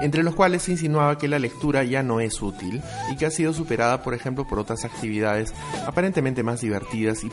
[0.00, 2.80] entre los cuales se insinuaba que la lectura ya no es útil
[3.10, 5.52] y que ha sido superada, por ejemplo, por otras actividades
[5.86, 7.32] aparentemente más divertidas y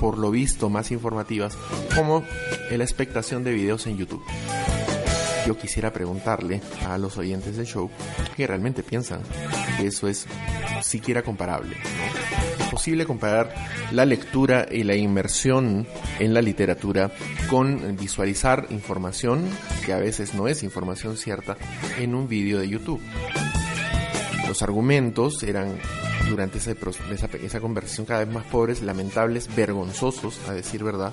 [0.00, 1.56] por lo visto más informativas,
[1.94, 2.24] como
[2.70, 4.22] la expectación de videos en YouTube.
[5.46, 7.90] Yo quisiera preguntarle a los oyentes del show
[8.36, 9.20] qué realmente piensan
[9.82, 10.26] eso es
[10.82, 11.76] siquiera comparable.
[11.76, 12.64] ¿no?
[12.64, 13.54] ¿Es posible comparar
[13.92, 15.86] la lectura y la inmersión
[16.18, 17.10] en la literatura
[17.48, 19.44] con visualizar información,
[19.84, 21.56] que a veces no es información cierta,
[21.98, 23.00] en un vídeo de YouTube?
[24.54, 25.80] Los argumentos eran
[26.30, 31.12] durante pro- esa, esa conversación cada vez más pobres, lamentables, vergonzosos, a decir verdad.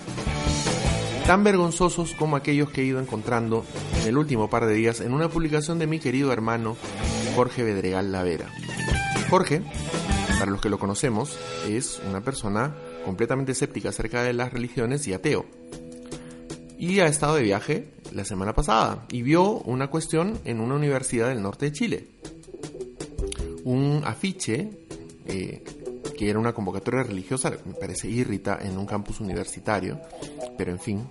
[1.25, 3.65] Tan vergonzosos como aquellos que he ido encontrando
[3.99, 6.77] en el último par de días en una publicación de mi querido hermano
[7.35, 8.45] Jorge Bedregal Lavera.
[9.31, 9.63] Jorge,
[10.37, 11.35] para los que lo conocemos,
[11.67, 12.75] es una persona
[13.05, 15.47] completamente escéptica acerca de las religiones y ateo.
[16.77, 21.29] Y ha estado de viaje la semana pasada y vio una cuestión en una universidad
[21.29, 22.07] del norte de Chile.
[23.63, 24.69] Un afiche
[25.25, 25.63] eh,
[26.17, 29.99] que era una convocatoria religiosa, me parece irrita, en un campus universitario,
[30.57, 31.07] pero en fin,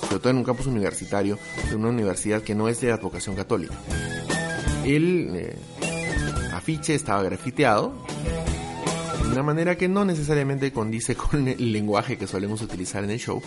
[0.00, 1.38] sobre todo en un campus universitario
[1.68, 3.74] de una universidad que no es de advocación católica.
[4.84, 5.56] El eh,
[6.52, 7.92] afiche estaba grafiteado
[9.22, 13.18] de una manera que no necesariamente condice con el lenguaje que solemos utilizar en el
[13.18, 13.42] show,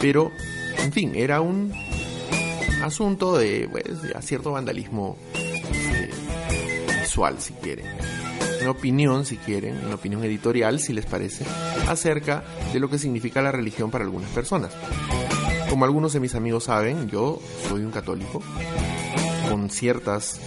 [0.00, 0.30] pero
[0.78, 1.72] en fin, era un
[2.82, 3.84] asunto de, pues,
[4.24, 5.18] cierto vandalismo
[7.10, 7.86] visual, si quieren
[8.60, 11.44] una opinión, si quieren, una opinión editorial, si les parece,
[11.88, 14.70] acerca de lo que significa la religión para algunas personas.
[15.68, 18.42] Como algunos de mis amigos saben, yo soy un católico
[19.48, 20.40] con ciertas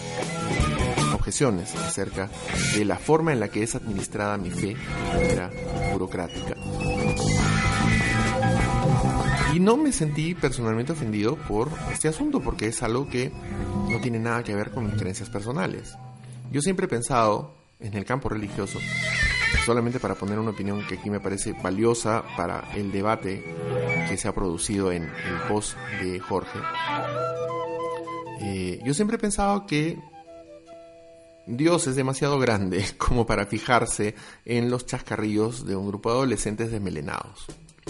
[1.14, 2.30] objeciones acerca
[2.78, 5.51] de la forma en la que es administrada mi fe de manera
[5.91, 6.55] burocrática.
[9.53, 13.32] Y no me sentí personalmente ofendido por este asunto porque es algo que
[13.89, 15.95] no tiene nada que ver con mis creencias personales.
[16.54, 18.78] Yo siempre he pensado en el campo religioso,
[19.66, 23.43] solamente para poner una opinión que aquí me parece valiosa para el debate
[24.08, 26.60] que se ha producido en el post de Jorge.
[28.39, 29.97] Eh, yo siempre he pensado que
[31.47, 34.14] Dios es demasiado grande como para fijarse
[34.45, 37.47] en los chascarrillos de un grupo de adolescentes desmelenados.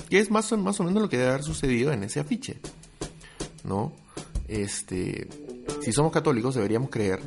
[0.09, 2.61] Que es más o, menos lo que debe haber sucedido en ese afiche.
[3.65, 3.91] ¿No?
[4.47, 5.27] Este,
[5.81, 7.19] si somos católicos deberíamos creer,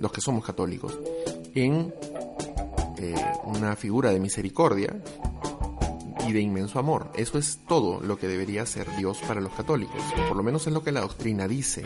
[0.00, 0.98] los que somos católicos,
[1.54, 1.94] en
[2.98, 4.96] eh, una figura de misericordia
[6.26, 7.10] y de inmenso amor.
[7.14, 10.72] Eso es todo lo que debería ser Dios para los católicos, por lo menos es
[10.72, 11.84] lo que la doctrina dice.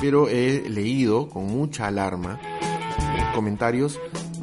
[0.00, 2.40] Pero he leído con mucha alarma
[3.34, 4.00] comentarios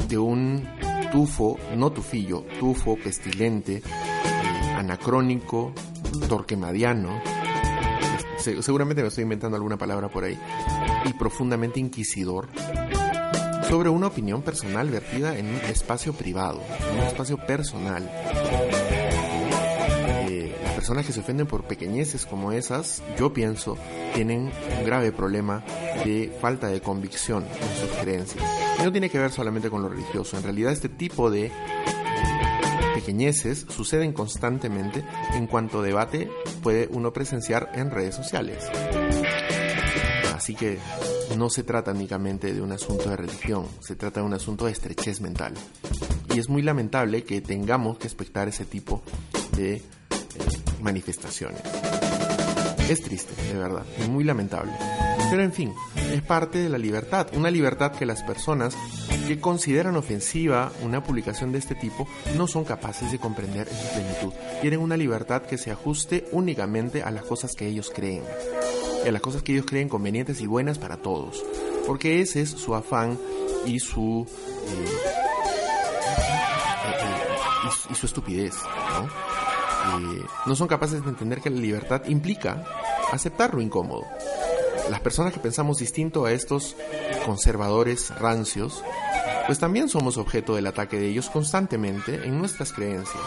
[0.09, 0.67] de un
[1.11, 5.73] tufo, no tufillo, tufo pestilente, eh, anacrónico,
[6.27, 7.21] torquemadiano,
[8.37, 10.37] se- seguramente me estoy inventando alguna palabra por ahí,
[11.05, 12.49] y profundamente inquisidor
[13.71, 16.61] sobre una opinión personal vertida en un espacio privado,
[16.91, 18.03] en un espacio personal.
[20.27, 23.77] Eh, las personas que se ofenden por pequeñeces como esas, yo pienso,
[24.13, 25.63] tienen un grave problema
[26.03, 28.43] de falta de convicción en sus creencias.
[28.77, 30.35] Y no tiene que ver solamente con lo religioso.
[30.35, 31.49] En realidad este tipo de
[32.93, 36.29] pequeñeces suceden constantemente en cuanto debate
[36.61, 38.65] puede uno presenciar en redes sociales.
[40.51, 40.79] Así que
[41.37, 44.73] no se trata únicamente de un asunto de religión, se trata de un asunto de
[44.73, 45.53] estrechez mental.
[46.35, 49.01] Y es muy lamentable que tengamos que expectar ese tipo
[49.55, 49.81] de eh,
[50.81, 51.61] manifestaciones.
[52.89, 54.73] Es triste, de verdad, es muy lamentable.
[55.29, 55.73] Pero en fin,
[56.11, 58.75] es parte de la libertad, una libertad que las personas
[59.29, 63.93] que consideran ofensiva una publicación de este tipo no son capaces de comprender en su
[63.93, 64.33] plenitud.
[64.59, 68.23] Quieren una libertad que se ajuste únicamente a las cosas que ellos creen,
[69.03, 71.43] y a las cosas que ellos creen convenientes y buenas para todos,
[71.87, 73.17] porque ese es su afán
[73.65, 74.25] y su
[74.67, 74.85] eh,
[76.87, 78.53] eh, eh, y su- estupidez,
[78.93, 79.09] ¿no?
[80.45, 82.63] No son capaces de entender que la libertad implica
[83.11, 84.03] aceptar lo incómodo.
[84.89, 86.75] Las personas que pensamos distinto a estos
[87.25, 88.83] conservadores rancios,
[89.47, 93.23] pues también somos objeto del ataque de ellos constantemente en nuestras creencias.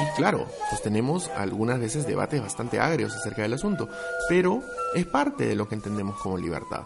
[0.00, 3.88] Y claro, pues tenemos algunas veces debates bastante agrios acerca del asunto,
[4.28, 4.62] pero
[4.94, 6.84] es parte de lo que entendemos como libertad.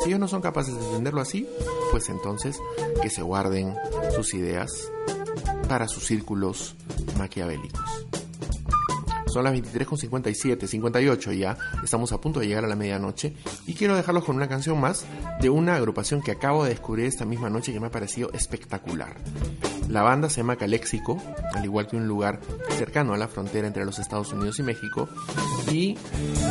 [0.00, 1.48] Si ellos no son capaces de entenderlo así,
[1.90, 2.58] pues entonces
[3.00, 3.74] que se guarden
[4.14, 4.90] sus ideas
[5.68, 6.74] para sus círculos
[7.16, 8.06] maquiavélicos.
[9.34, 13.34] Son las 23.57, 58 ya, estamos a punto de llegar a la medianoche
[13.66, 15.06] y quiero dejarlos con una canción más
[15.40, 19.16] de una agrupación que acabo de descubrir esta misma noche que me ha parecido espectacular.
[19.88, 21.20] La banda se llama Calexico,
[21.52, 22.38] al igual que un lugar
[22.78, 25.08] cercano a la frontera entre los Estados Unidos y México.
[25.68, 25.98] Y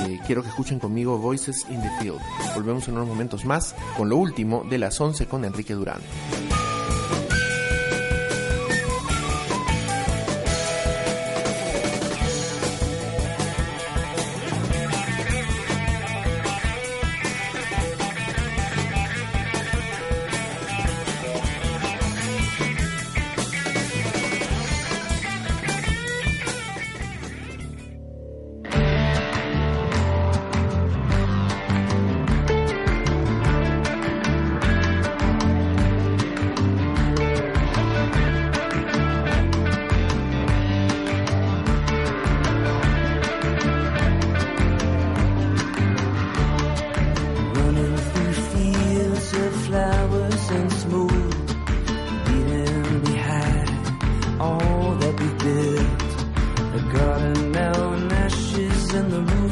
[0.05, 2.19] eh, quiero que escuchen conmigo Voices in the Field.
[2.53, 6.01] Volvemos en unos momentos más con lo último de las 11 con Enrique Durán.
[58.95, 59.42] in the room.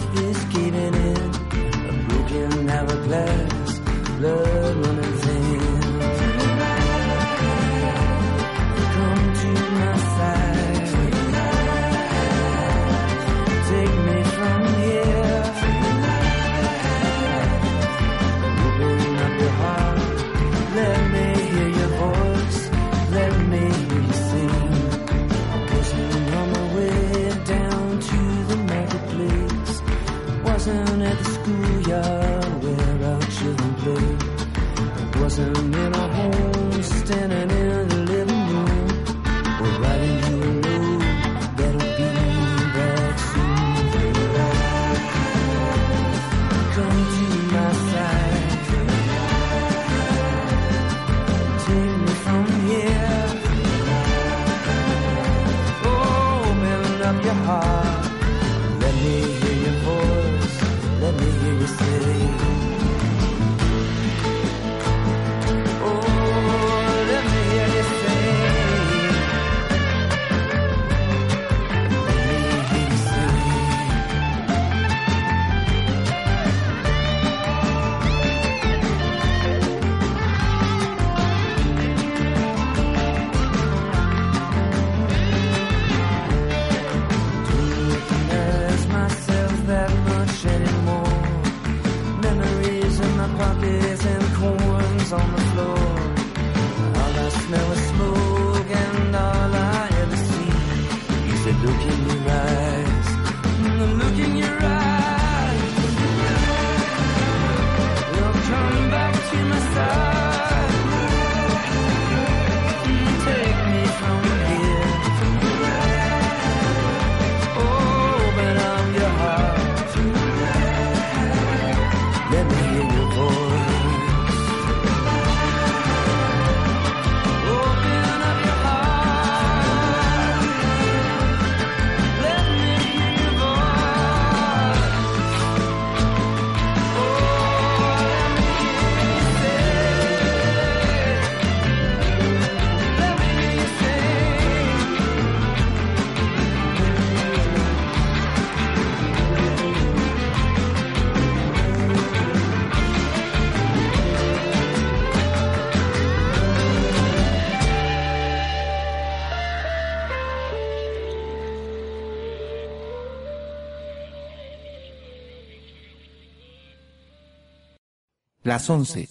[168.51, 169.07] Las 11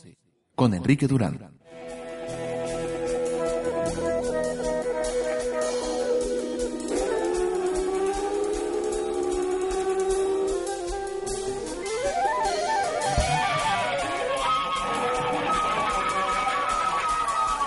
[0.55, 1.39] con Enrique Durán.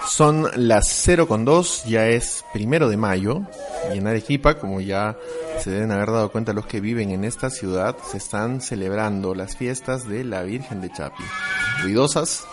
[0.05, 3.41] Son las 0 con 2, ya es primero de mayo,
[3.91, 5.17] y en Arequipa, como ya
[5.59, 9.57] se deben haber dado cuenta los que viven en esta ciudad, se están celebrando las
[9.57, 11.24] fiestas de la Virgen de Chapi.
[11.82, 12.45] Ruidosas,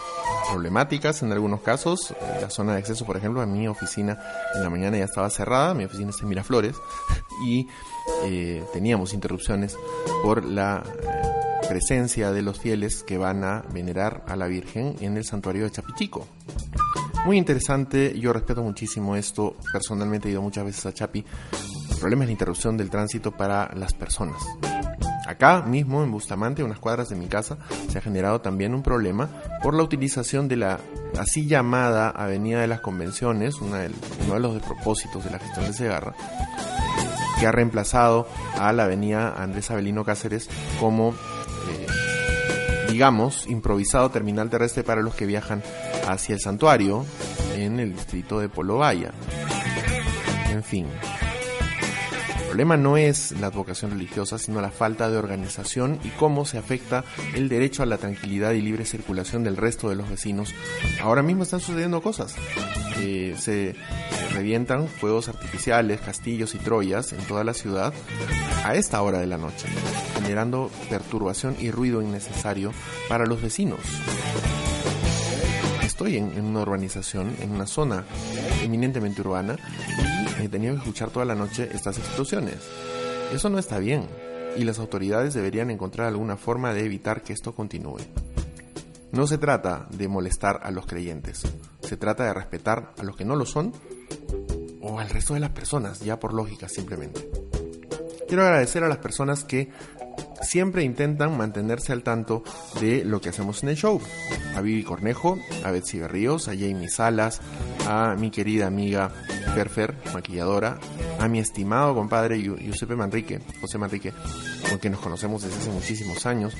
[0.51, 4.19] problemáticas en algunos casos, en la zona de acceso, por ejemplo, a mi oficina
[4.55, 6.77] en la mañana ya estaba cerrada, mi oficina está en Miraflores,
[7.45, 7.69] y
[8.25, 9.77] eh, teníamos interrupciones
[10.23, 15.17] por la eh, presencia de los fieles que van a venerar a la Virgen en
[15.17, 16.27] el santuario de Chapichico.
[17.27, 21.25] Muy interesante, yo respeto muchísimo esto, personalmente he ido muchas veces a Chapi.
[21.91, 24.43] El problema es la interrupción del tránsito para las personas.
[25.31, 27.57] Acá mismo en Bustamante, unas cuadras de mi casa,
[27.89, 29.29] se ha generado también un problema
[29.63, 30.81] por la utilización de la
[31.19, 35.67] así llamada Avenida de las Convenciones, una del- uno de los despropósitos de la gestión
[35.67, 36.15] de Segarra,
[37.39, 38.27] que ha reemplazado
[38.59, 40.49] a la Avenida Andrés Avelino Cáceres
[40.81, 41.87] como eh,
[42.91, 45.63] digamos, improvisado terminal terrestre para los que viajan
[46.09, 47.07] hacia el santuario
[47.55, 48.81] en el distrito de Polo.
[50.51, 50.89] En fin.
[52.51, 57.05] Problema no es la advocación religiosa, sino la falta de organización y cómo se afecta
[57.37, 60.53] el derecho a la tranquilidad y libre circulación del resto de los vecinos.
[61.01, 62.35] Ahora mismo están sucediendo cosas.
[62.99, 67.95] Eh, se, se revientan fuegos artificiales, castillos y troyas en toda la ciudad
[68.65, 69.69] a esta hora de la noche,
[70.17, 72.73] generando perturbación y ruido innecesario
[73.09, 73.79] para los vecinos.
[75.85, 78.05] Estoy en, en una urbanización, en una zona
[78.65, 79.57] eminentemente urbana,
[80.45, 82.57] he tenido que escuchar toda la noche estas explosiones.
[83.33, 84.09] Eso no está bien,
[84.57, 87.99] y las autoridades deberían encontrar alguna forma de evitar que esto continúe.
[89.13, 91.43] No se trata de molestar a los creyentes,
[91.81, 93.73] se trata de respetar a los que no lo son
[94.83, 97.29] o al resto de las personas, ya por lógica simplemente.
[98.29, 99.71] Quiero agradecer a las personas que
[100.41, 102.43] siempre intentan mantenerse al tanto
[102.81, 104.01] de lo que hacemos en el show.
[104.57, 107.41] A Vivi Cornejo, a Betsy Berríos, a Jamie Salas,
[107.87, 109.11] a mi querida amiga
[109.55, 110.79] Ferfer, maquilladora,
[111.19, 114.13] a mi estimado compadre Giuseppe Manrique, José Manrique,
[114.69, 116.57] con quien nos conocemos desde hace muchísimos años,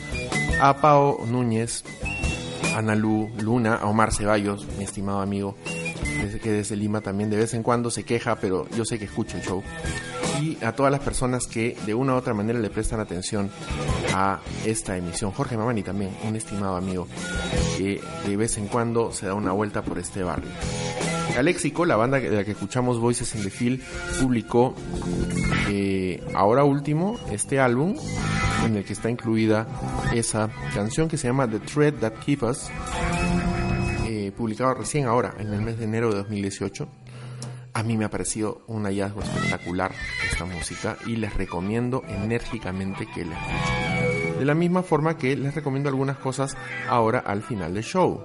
[0.61, 1.85] a Pao Núñez,
[2.75, 5.57] a Ana Lu Luna, a Omar Ceballos, mi estimado amigo,
[6.23, 9.05] desde que desde Lima también de vez en cuando se queja, pero yo sé que
[9.07, 9.63] escucha el show.
[10.41, 13.51] Y a todas las personas que de una u otra manera le prestan atención
[14.15, 15.33] a esta emisión.
[15.33, 17.07] Jorge Mamani también, un estimado amigo,
[17.77, 20.51] que de vez en cuando se da una vuelta por este barrio.
[21.37, 23.81] Alexico, la banda de la que escuchamos Voices in the Field,
[24.21, 24.75] publicó
[25.69, 27.97] eh, ahora último este álbum
[28.65, 29.67] en el que está incluida
[30.13, 32.69] esa canción que se llama The Thread That Keeps Us,
[34.41, 36.89] publicado recién ahora, en el mes de enero de 2018.
[37.75, 39.93] A mí me ha parecido un hallazgo espectacular
[40.31, 44.39] esta música y les recomiendo enérgicamente que la escuchen.
[44.39, 46.57] De la misma forma que les recomiendo algunas cosas
[46.89, 48.25] ahora al final del show.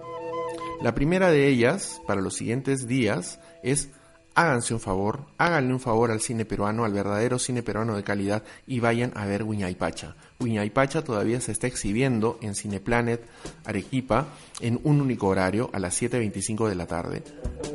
[0.82, 3.89] La primera de ellas, para los siguientes días, es
[4.36, 8.43] háganse un favor, háganle un favor al cine peruano, al verdadero cine peruano de calidad
[8.67, 10.15] y vayan a ver Wiñaypacha.
[10.39, 13.25] Wiñaypacha todavía se está exhibiendo en Cineplanet
[13.63, 14.27] Arequipa
[14.59, 17.23] en un único horario a las 7.25 de la tarde.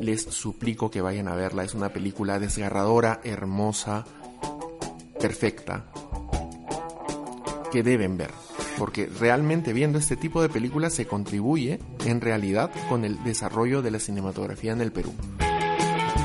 [0.00, 4.04] Les suplico que vayan a verla, es una película desgarradora, hermosa,
[5.18, 5.86] perfecta,
[7.72, 8.30] que deben ver.
[8.76, 13.90] Porque realmente viendo este tipo de películas se contribuye en realidad con el desarrollo de
[13.90, 15.12] la cinematografía en el Perú.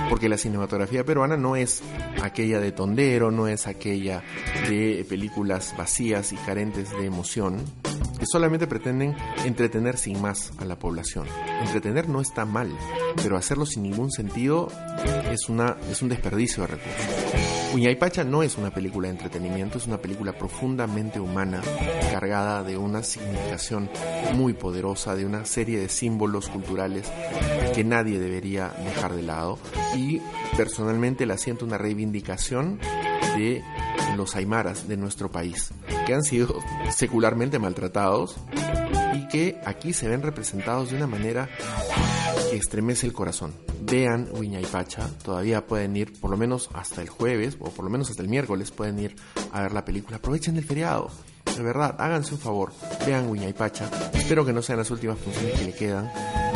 [0.10, 1.82] Porque la cinematografía peruana no es
[2.22, 4.24] aquella de tondero, no es aquella
[4.70, 7.64] de películas vacías y carentes de emoción,
[8.20, 11.28] que solamente pretenden entretener sin más a la población.
[11.62, 12.70] Entretener no está mal,
[13.22, 14.68] pero hacerlo sin ningún sentido
[15.32, 17.55] es, una, es un desperdicio de recursos.
[17.76, 21.62] Uñaypacha no es una película de entretenimiento, es una película profundamente humana,
[22.10, 23.90] cargada de una significación
[24.34, 27.12] muy poderosa, de una serie de símbolos culturales
[27.74, 29.60] que nadie debería dejar de lado.
[29.94, 30.22] Y
[30.56, 32.80] personalmente la siento una reivindicación
[33.36, 33.62] de
[34.16, 35.74] los aymaras de nuestro país,
[36.08, 36.58] que han sido
[36.92, 38.38] secularmente maltratados
[39.16, 41.50] y que aquí se ven representados de una manera
[42.50, 43.54] que estremece el corazón.
[43.82, 48.10] Vean Wiñaypacha, todavía pueden ir por lo menos hasta el jueves o por lo menos
[48.10, 49.16] hasta el miércoles pueden ir
[49.52, 50.18] a ver la película.
[50.18, 51.10] Aprovechen el feriado.
[51.56, 52.74] De verdad, háganse un favor,
[53.06, 53.90] vean Wiñaypacha.
[54.14, 56.12] Espero que no sean las últimas funciones que le quedan,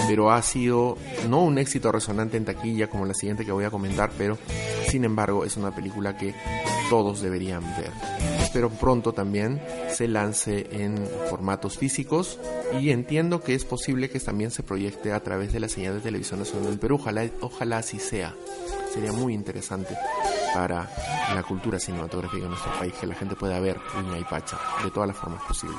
[0.09, 0.97] pero ha sido
[1.29, 4.37] no un éxito resonante en taquilla como la siguiente que voy a comentar, pero
[4.89, 6.35] sin embargo es una película que
[6.89, 8.38] todos deberían ver.
[8.49, 12.39] Espero pronto también se lance en formatos físicos
[12.81, 15.99] y entiendo que es posible que también se proyecte a través de la señal de
[15.99, 16.95] televisión nacional del Perú.
[16.95, 18.33] Ojalá, ojalá así sea.
[18.91, 19.95] Sería muy interesante
[20.51, 20.89] para
[21.35, 24.89] la cultura cinematográfica de nuestro país que la gente pueda ver Uña y Pacha de
[24.89, 25.77] todas las formas posibles.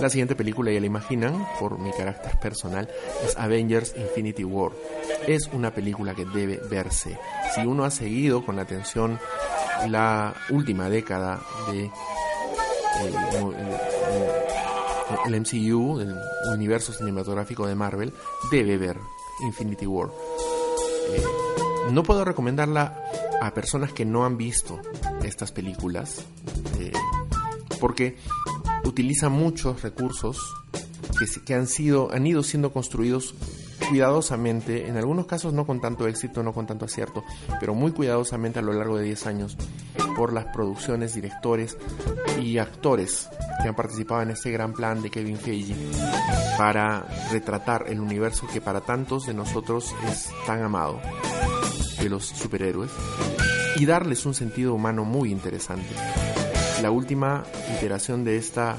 [0.00, 2.88] La siguiente película, ya la imaginan, por mi carácter personal,
[3.26, 4.72] es Avengers Infinity War.
[5.26, 7.18] Es una película que debe verse.
[7.54, 9.20] Si uno ha seguido con atención
[9.88, 11.90] la última década de
[13.00, 13.54] el, el-
[15.26, 16.14] el MCU, el
[16.54, 18.12] universo cinematográfico de Marvel,
[18.50, 18.96] debe ver
[19.42, 20.08] Infinity War.
[21.10, 21.22] Eh,
[21.90, 22.96] no puedo recomendarla
[23.40, 24.78] a personas que no han visto
[25.24, 26.24] estas películas,
[26.78, 26.92] eh,
[27.80, 28.16] porque
[28.84, 30.38] utiliza muchos recursos
[31.18, 33.34] que, que han sido, han ido siendo construidos
[33.88, 37.24] cuidadosamente, en algunos casos no con tanto éxito, no con tanto acierto,
[37.58, 39.56] pero muy cuidadosamente a lo largo de 10 años
[40.16, 41.76] por las producciones, directores
[42.40, 43.28] y actores
[43.62, 45.74] que han participado en este gran plan de Kevin Feige
[46.58, 51.00] para retratar el universo que para tantos de nosotros es tan amado
[52.00, 52.90] de los superhéroes
[53.76, 55.88] y darles un sentido humano muy interesante.
[56.82, 57.44] La última
[57.76, 58.76] iteración de esta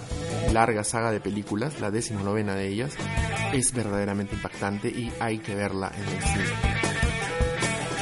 [0.52, 2.94] larga saga de películas, la decimonovena de ellas,
[3.54, 6.82] es verdaderamente impactante y hay que verla en el cine.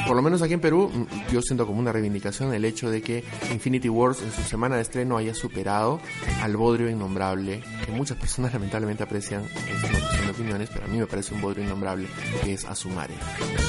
[0.09, 3.01] Por lo menos aquí en Perú, mm, yo siento como una reivindicación el hecho de
[3.01, 5.99] que Infinity Wars en su semana de estreno haya superado
[6.41, 10.87] al Bodrio Innombrable, que muchas personas lamentablemente aprecian, es una cuestión de opiniones, pero a
[10.87, 12.07] mí me parece un Bodrio Innombrable,
[12.43, 13.13] que es Asumare,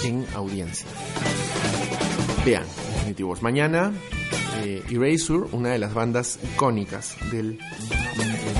[0.04, 0.86] en audiencia.
[2.44, 2.64] Vean
[2.94, 3.42] Infinity Wars.
[3.42, 3.92] Mañana,
[4.62, 7.58] eh, Erasure, una de las bandas icónicas del,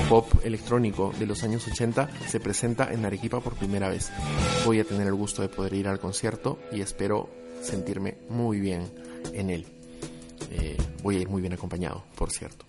[0.09, 4.11] pop electrónico de los años 80, se presenta en Arequipa por primera vez.
[4.65, 7.29] Voy a tener el gusto de poder ir al concierto y espero
[7.61, 8.91] sentirme muy bien
[9.33, 9.65] en él.
[10.51, 12.65] Eh, voy a ir muy bien acompañado, por cierto.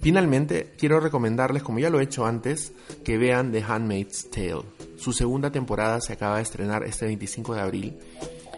[0.00, 2.72] Finalmente, quiero recomendarles, como ya lo he hecho antes,
[3.04, 4.62] que vean The Handmaid's Tale.
[4.96, 7.98] Su segunda temporada se acaba de estrenar este 25 de abril.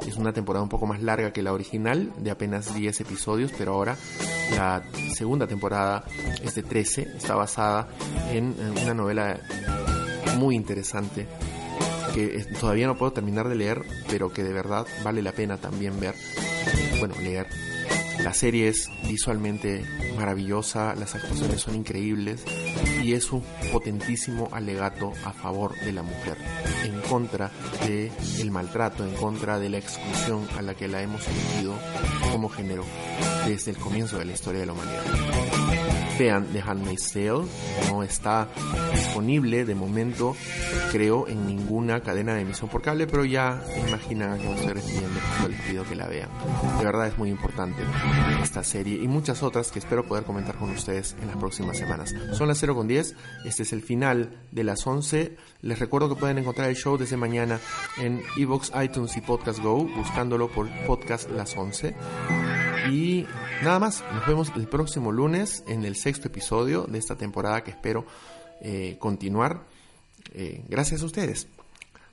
[0.07, 3.75] Es una temporada un poco más larga que la original, de apenas 10 episodios, pero
[3.75, 3.97] ahora
[4.57, 4.83] la
[5.15, 6.05] segunda temporada
[6.43, 7.03] es de 13.
[7.17, 7.89] Está basada
[8.33, 9.39] en, una novela
[10.39, 11.27] muy interesante
[12.15, 16.01] que todavía no puedo terminar de leer, pero que de verdad vale la pena también
[16.01, 16.15] ver,
[16.99, 17.47] bueno, leer.
[18.23, 19.83] La serie es visualmente
[20.17, 22.45] maravillosa, las actuaciones son increíbles
[23.03, 23.43] y es un
[23.73, 26.37] potentísimo alegato a favor de la mujer,
[26.85, 27.51] en contra
[27.87, 31.75] de el maltrato, en contra de la exclusión a la que la hemos sometido
[32.31, 32.85] como género
[33.47, 35.50] desde el comienzo de la historia de la humanidad.
[36.21, 37.47] Vean The Handmaid's Tale,
[37.89, 38.47] no está
[38.93, 40.37] disponible de momento,
[40.93, 45.49] creo, en ninguna cadena de emisión por cable, pero ya imaginan me estoy refiriendo cuando
[45.49, 46.29] les pido que la vean.
[46.77, 47.83] De verdad es muy importante
[48.43, 52.15] esta serie y muchas otras que espero poder comentar con ustedes en las próximas semanas.
[52.33, 53.17] Son las 0 con 10,
[53.47, 55.39] este es el final de las 11.
[55.63, 57.61] Les recuerdo que pueden encontrar el show desde mañana
[57.97, 61.97] en Evox, iTunes y Podcast Go, buscándolo por Podcast Las 11.
[62.89, 63.27] Y
[63.63, 67.73] nada más, nos vemos el próximo lunes en el sexto episodio de esta temporada que
[67.73, 68.07] espero
[68.61, 69.65] eh, continuar.
[70.33, 71.49] Eh, gracias a ustedes.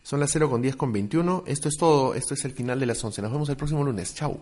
[0.03, 1.43] Son las 0 con 10 con 21.
[1.47, 2.15] Esto es todo.
[2.15, 3.21] Esto es el final de las 11.
[3.21, 4.15] Nos vemos el próximo lunes.
[4.15, 4.39] Chao.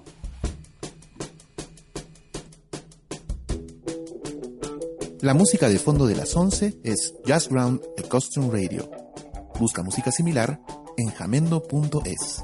[5.21, 8.89] La música de fondo de las 11 es Jazz Ground de Costume Radio.
[9.59, 10.59] Busca música similar
[10.97, 12.43] en jamendo.es.